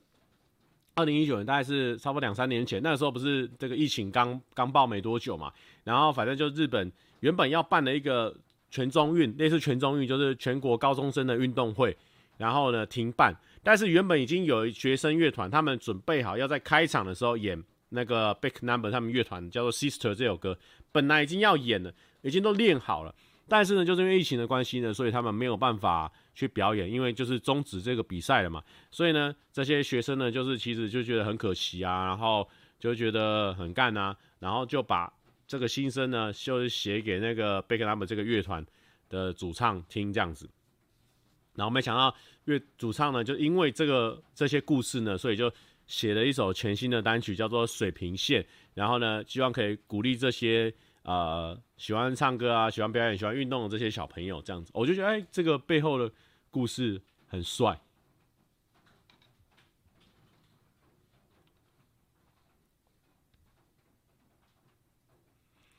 [0.95, 8.35] 二零一九年大概是差不多两三年前，那时候不是这个疫情刚刚爆没多久嘛，然后反正就日本原本要办了一个
[8.71, 11.95] 全中运，类似全中运，就是全国高中生的运动会，
[12.37, 13.35] 然后呢停办。
[13.63, 20.57] 但是原本已经有学生乐团，他们准备好要在开场的时候演那个 Back Number 他们乐团叫做 Sister 这首歌，
[20.91, 23.13] 本来已经要演了，已经都练好了。
[23.49, 28.61] 但是呢，就是因为疫情的关系呢，所以他们没有办法去表演，因为就是终止这个比赛了嘛。
[28.91, 32.47] 所以呢，这些学生呢，就是其实就觉得很可惜啊，然后
[32.77, 35.11] 就觉得很干啊，然后就把
[35.47, 38.65] 这个心声呢，就是写给那个贝克他们这个乐团
[39.07, 40.49] 的主唱听这样子。
[41.55, 42.13] 然后没想到，
[42.43, 45.49] 乐主唱呢，就因为这个这些故事呢，所以就
[45.87, 48.43] 写了一首全新的单曲，叫做《水平线》。
[48.73, 50.71] 然后呢，希望可以鼓励这些
[51.07, 56.11] 呃喜欢唱歌啊、喜欢表演、喜欢运动的这些小朋友，这样子，我就觉得哎，这个背后的
[56.51, 57.79] 故事很帅。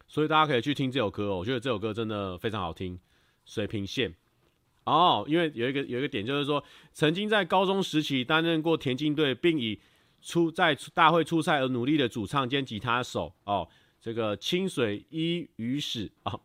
[0.07, 2.97] 所以大家可以去听这首歌哦，我觉得这首歌真的非常好听，
[3.45, 4.11] 《水平线》。
[4.85, 6.65] 哦，因为有一个有一个点，就是说，
[6.95, 9.79] 曾经在高中时期担任过田径队，并以
[10.23, 13.69] 出在大会出赛而努力的主唱兼吉他手哦，
[14.01, 16.39] 这个清水一鱼史啊，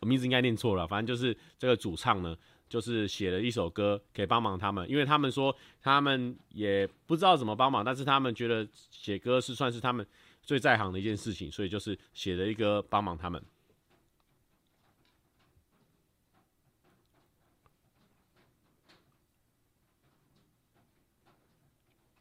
[0.00, 2.36] 我名字应该念错了，反正就是这个主唱呢，
[2.68, 10.06] 就是写了一首歌可以帮忙他们，因为他们说他们也不知道怎么帮忙，但是他们觉得写歌是算是他们
[10.42, 13.42] 最在行的一件事情，所以就是写了一个帮忙他们。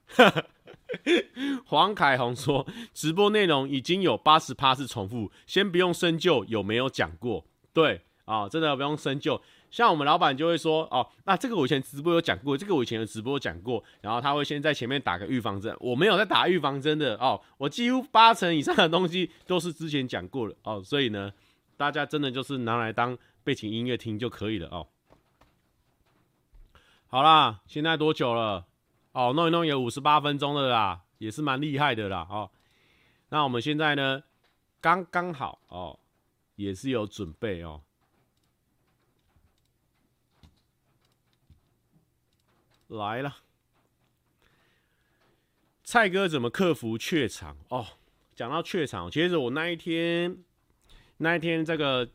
[1.65, 7.45] 黄凯红说，直播内容已经有八十趴是重复，先不用深究有没有讲过。
[7.73, 9.41] 对啊、真的不用深究。
[9.69, 15.75] 像我们老板就会说，哦，那这个我以前直播有讲过，这个我以前的直播讲过，然后他会先在前面打个预防针。
[15.79, 21.31] 我没有在打预防针的哦，我几乎八成以上的东西都是之前讲过的哦，所以呢，
[21.75, 24.87] 大家真的就是拿来当背景音乐听就可以了哦。
[27.07, 28.65] 好啦，现在多久了？
[29.17, 32.27] 哦，弄一弄有五十八分钟了啦，也是蛮厉害的啦。
[32.29, 32.51] 哦，
[33.29, 34.21] 那我们现在呢，
[34.79, 35.99] 刚刚好哦，
[36.55, 37.81] 也是有准备哦。
[42.89, 43.37] 来了，
[45.83, 47.57] 蔡哥怎么克服怯场？
[47.69, 47.87] 哦，
[48.35, 50.37] 讲到怯场，其实我那一天，
[51.17, 52.07] 那一天这个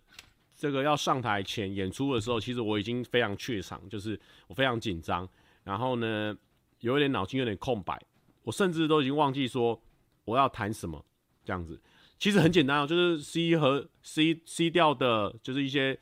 [0.54, 5.28] 这个要上台前演出的时候，其实我已经非常怯场，就是我非常紧张，
[5.64, 6.38] 然后呢。
[6.82, 8.00] 有一点脑筋有点空白，
[8.42, 9.80] 我甚至都已经忘记说
[10.24, 11.04] 我要弹什么
[11.44, 11.80] 这样子。
[12.18, 15.98] 其实很简单哦，就是 C 和 C C 调的，就是一些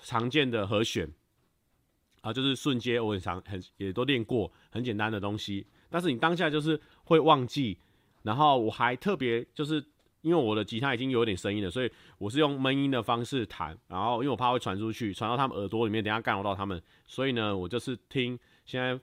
[0.00, 1.12] 常见的和弦
[2.20, 5.66] 啊，就是瞬间，我很常很也都练过，很简单的东西。
[5.90, 7.78] 但是你当下就是会忘记，
[8.22, 9.84] 然后我还特别就是
[10.20, 19.00] 因为我的吉他已经有点声音了，所以我是用闷音的方式弹，然后因为我怕会传出去，传到他们耳朵里面，等下干扰到他们，所以呢，我就是听现在。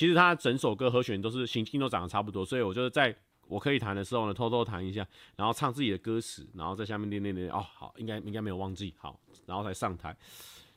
[0.00, 3.14] 其实他整首歌和弦都是行进都长得差不多，所以我就是在
[3.46, 7.50] 我可以弹的时候呢，偷偷弹一下，然后唱自己的歌词，然后在下面练练练。
[7.50, 10.16] 哦，好，应该应该没有忘记，好，然后才上台。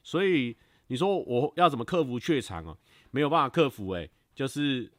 [0.03, 0.53] 所以
[0.87, 2.77] 你说我要怎么克服怯场啊？
[3.11, 4.91] 没有办法克服，诶，就是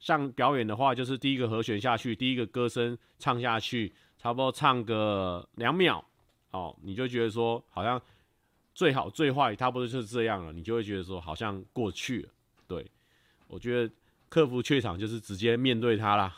[0.00, 6.04] 像表演的话，就是第一个和弦下去，第一个歌声唱下去，差不多唱个两秒，
[6.50, 8.02] 哦，你就觉得说好像
[8.74, 12.28] 最好最坏差不多就是这样了，你就会觉得说好像过去了，
[12.66, 12.84] 对。
[13.52, 13.94] 我觉得
[14.30, 16.34] 克服怯场就是直接面对它啦。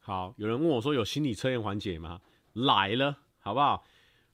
[0.00, 2.20] 好，有人问我说有心理测验环节吗？
[2.52, 3.84] 来了，好不好？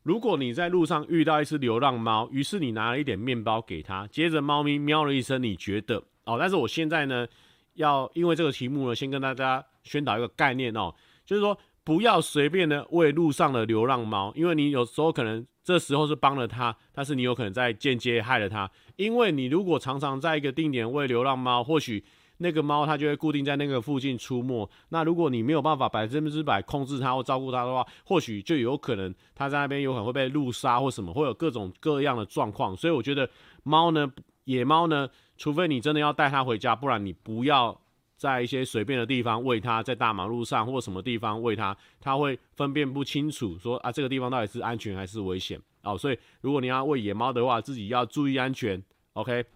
[0.03, 6.37] 如果你在路上遇到一只流浪猫，于是你拿了一点面包给它，接着猫咪喵了一声，你觉得哦？
[6.39, 7.27] 但是我现在呢，
[7.73, 10.95] 要因为这个题目呢，先跟大家宣导一个概念哦，
[11.25, 15.47] 就是说不要随便的喂路上的流浪猫，因为你有时候可能。
[15.63, 22.05] 这时候是帮了他，但是你有可能在间接害了他，因为你如果常常在一个定点喂流浪猫，或许
[22.39, 24.69] 那个猫它就会固定在那个附近出没。
[24.89, 32.75] 那如果你没有办法百分之百控制它或照顾它的话，或许就有可能它在那边有可能会被路杀或什么，会有各种各样的状况。
[32.75, 33.29] 所以我觉得
[33.63, 34.11] 猫呢，
[34.45, 37.79] 野猫呢，除非你真的要带它回家，不然你不要。
[38.21, 45.97] 在一些随便的地方喂它，在大马路上或什么地方喂它，它会分辨不清楚，说啊这个地方到底是安全还是危险哦。
[45.97, 49.47] 所以如果你要喂野猫的话，自己要注意安全，OK？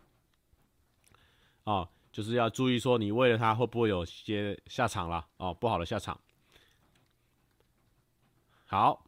[1.64, 6.18] 哦，就是要注意说你喂了它会不会有些下场了哦，不好的下场。
[8.64, 9.04] 好，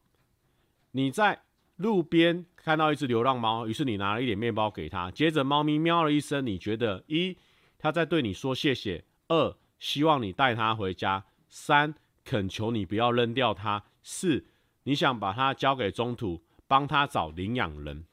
[0.91, 1.41] 你在
[1.77, 7.39] 路边看到一只流浪猫，于是你拿了一点面包给它，接着猫咪喵了一声，你觉得一，
[7.79, 14.47] 它在对你说谢谢；二，希望你带他回家；三，恳求你不要扔掉他；四，
[14.85, 18.05] 你想把他交给中途，帮他找领养人。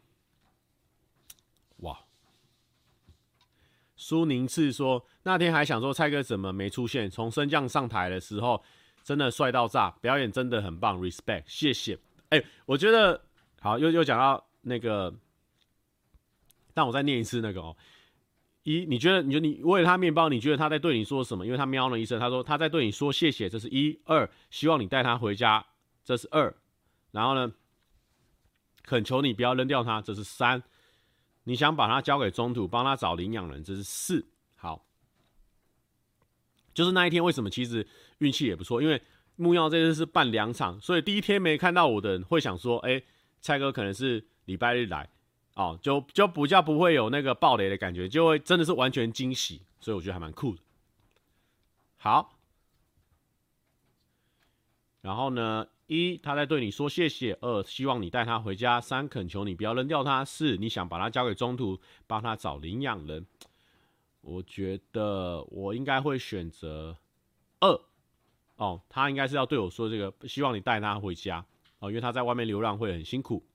[1.77, 2.05] 哇！
[3.95, 8.63] 苏宁次说，那天还想说蔡哥怎么没出现，从升降上台的时候。
[9.03, 11.99] 真的帅到炸，表演真的很棒，respect，谢谢。
[12.29, 13.21] 哎、我觉得
[13.59, 15.13] 好，又又讲到那个，
[16.73, 17.75] 但我再念一次那个哦。
[18.63, 21.45] 一，你觉得，你觉得你喂了他面包，你觉得他在对你说什么？
[21.45, 23.99] 因为他喵了一声，他说他在对你说谢谢，这是一。
[24.05, 25.65] 二，希望你带他回家，
[26.03, 26.55] 这是二。
[27.11, 27.53] 然后呢，
[28.83, 30.63] 恳求你不要扔掉他，这是三。
[31.43, 34.25] 你想把他交给中途，帮他找领养人，这是四。
[34.55, 34.85] 好。
[36.73, 37.85] 就是那一天，为什么其实
[38.19, 38.81] 运气也不错？
[38.81, 39.01] 因为
[39.35, 43.03] 木曜这次是办两场，所以第一天没看到我的人会想说：“哎、
[43.41, 45.09] 蔡哥可能是礼拜日来
[45.55, 50.61] 哦，就就比较不会有那个爆雷的感觉，就会真的是完全惊喜，所以我觉得还蛮酷的。”
[51.97, 52.37] 好，
[55.01, 63.25] 然后呢，一他在对你说谢谢；二希望你带他回家；三恳求你不要扔掉他；四你想把他交给中途，帮他找领养人。
[64.21, 66.97] 我觉得我应该会选择
[67.59, 67.79] 二
[68.55, 71.45] 哦，他应该是要对我说这个，希望你带他回家
[71.79, 73.45] 哦，因为他在外面流浪会很辛苦。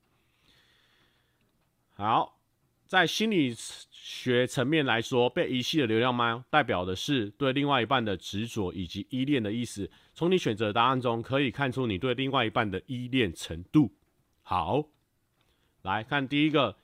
[2.01, 2.39] 好，
[2.87, 3.53] 在心理
[3.91, 9.91] 学层面来说，被遗弃的流浪猫代表的是对另外一半的执着以及依恋的意思。
[10.15, 13.91] 从你选择的答案中可以看出你对另外一半的依恋程度。
[14.43, 14.85] 好，
[15.83, 16.77] 来看第一个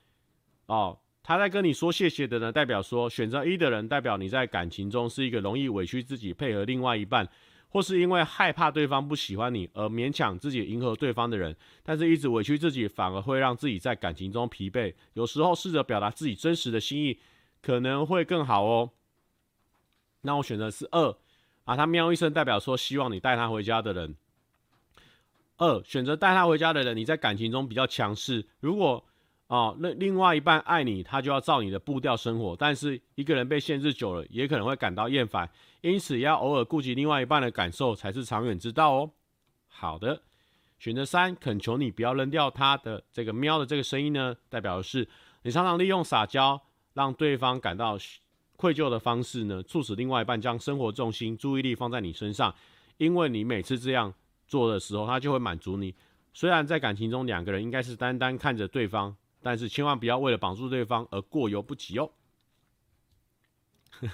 [0.65, 0.99] 哦。
[1.23, 7.25] 他在跟你说谢谢的呢，代表说选择一的人，代表你在感情中是一个容易委屈自己配合另外一半，
[7.75, 11.53] 或是因为害怕对方不喜欢你而勉强自己迎合对方的人。
[11.83, 14.93] 但是一直委屈自己，反而会让自己在感情中疲惫。
[15.11, 17.19] 有时候试着表达自己真实的心意，
[17.61, 18.91] 可能会更好哦。
[20.21, 21.17] 那我选择是二
[21.65, 24.15] 啊，他喵一声，代表说希望你带他回家的人。
[25.57, 28.45] 二选择带他回家的人，你在感情中比较强势。
[28.61, 29.03] 如果
[29.47, 32.55] 哦，那另外一半爱你，他就要照你的步调生活。
[32.57, 35.47] 但是一个人被限制久了，也可能会感到厌烦，
[35.81, 39.11] 因此要偶尔顾及另外一半的感受，才是长远之道哦。
[39.67, 40.23] 好的，
[40.79, 45.07] 选择三，恳求你不要扔掉他的这个喵的这个声音呢，代表的是
[45.43, 46.59] 你常常利用撒娇
[46.93, 47.95] 让对方感到
[48.55, 52.51] 愧疚的方式呢，促使另外一半将生活重心、注意力放在你身上，
[52.97, 54.11] 因为你每次这样
[54.47, 55.93] 做的时候，他就会满足你。
[56.33, 59.15] 虽然在感情中，两个人应该是单单看着对方。
[59.45, 62.09] 但是千万不要为了绑住对方而过犹不及哦。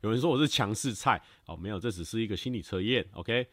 [0.00, 3.06] 有人说我是强势菜哦，没有，这只是一个心理测验。
[3.12, 3.46] OK，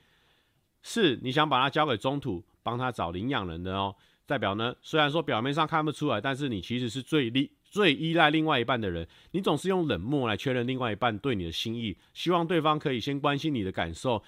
[0.82, 3.94] 是你想把它交给中途，帮他找领养人的哦。
[4.26, 9.06] 代表呢，虽然说表面上看不出来，但是你其实是最依最依赖另外一半的人。
[9.32, 14.24] 你总是用冷漠来确认另外一半对你的心意，希望对方可以先关心你的感受，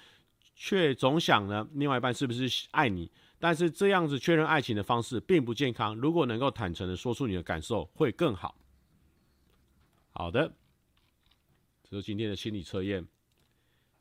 [0.54, 3.10] 却总想呢，另外一半是不是爱你？
[3.40, 5.96] 但是这样子确认爱情的方式并不健康。
[5.96, 8.54] 如果能够坦诚的说出你的感受，会更好。
[10.12, 10.52] 好的，
[11.82, 13.08] 这是今天的心理测验。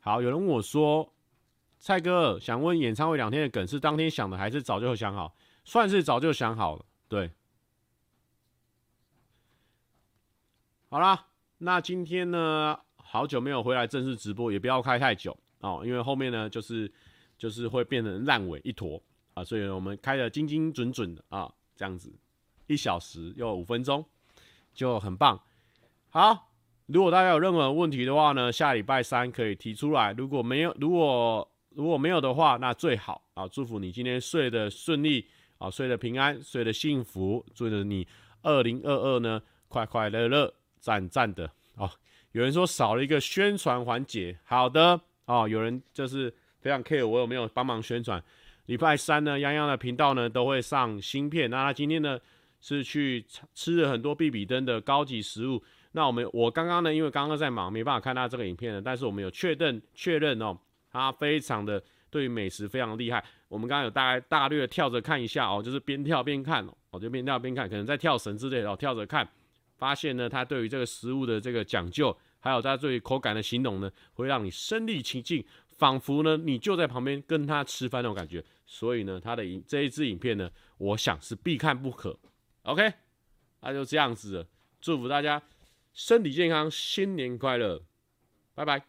[0.01, 1.13] 好，有人问我说
[1.79, 5.33] ：“蔡哥，想问演唱会两天的梗是当天想的，还是早就想好？”
[5.63, 6.85] 算是早就想好了。
[7.07, 7.31] 对。
[10.89, 11.27] 好啦，
[11.59, 16.91] 那今天呢，好久没有回来正式直播，也不要开太久哦，因为后面呢，就是
[17.37, 19.01] 就是会变成烂尾一坨。
[19.33, 22.11] 啊，所以我们开的精精准准的啊，这样子
[22.67, 24.05] 一小时又五分钟，
[24.73, 25.41] 就很棒。
[26.09, 26.51] 好，
[26.87, 30.11] 如果大家有任何问题的话呢，下礼拜三可以提出来。
[30.13, 35.27] 如果没有，如果如果没有的话，那最好啊，祝福你今天睡得顺利
[35.57, 38.07] 啊，睡得平安，睡得幸福，祝你
[38.41, 41.89] 二零二二呢快快乐乐、赞赞的哦。
[42.31, 48.23] 有人说少了一个宣传环节，好的哦，有人就是非常 care 我有没有帮忙宣传。
[48.69, 51.49] 礼拜三呢，洋洋的频道呢都会上新片。
[51.49, 52.19] 那他今天呢
[52.61, 55.59] 是去吃了很多必比登的高级食物。
[55.93, 58.79] 那我们我刚刚呢，因为刚刚在忙，没办法看他这个影片呢。
[58.79, 60.55] 但是我们有确认确认哦，
[60.91, 63.25] 他非常的对美食非常厉害。
[63.47, 69.27] 我们刚刚有大概大略跳着看一下哦，就是边跳边看哦，就边跳边看，可能在跳绳之类的哦，跳着看，
[69.79, 75.43] 发现呢他对于这个食物的这个讲究，还有他对于口感的形容呢，会让你身临其境，
[75.79, 78.43] 仿佛呢你就在旁边跟他吃饭那种感觉。
[78.67, 82.19] 所以呢，他的影这一支影片呢，我想是必看不可。
[82.63, 82.93] OK，
[83.61, 84.47] 那就这样子了，
[84.79, 85.41] 祝福大家
[85.91, 87.81] 身体健康，新年快乐。
[88.53, 88.88] 拜拜。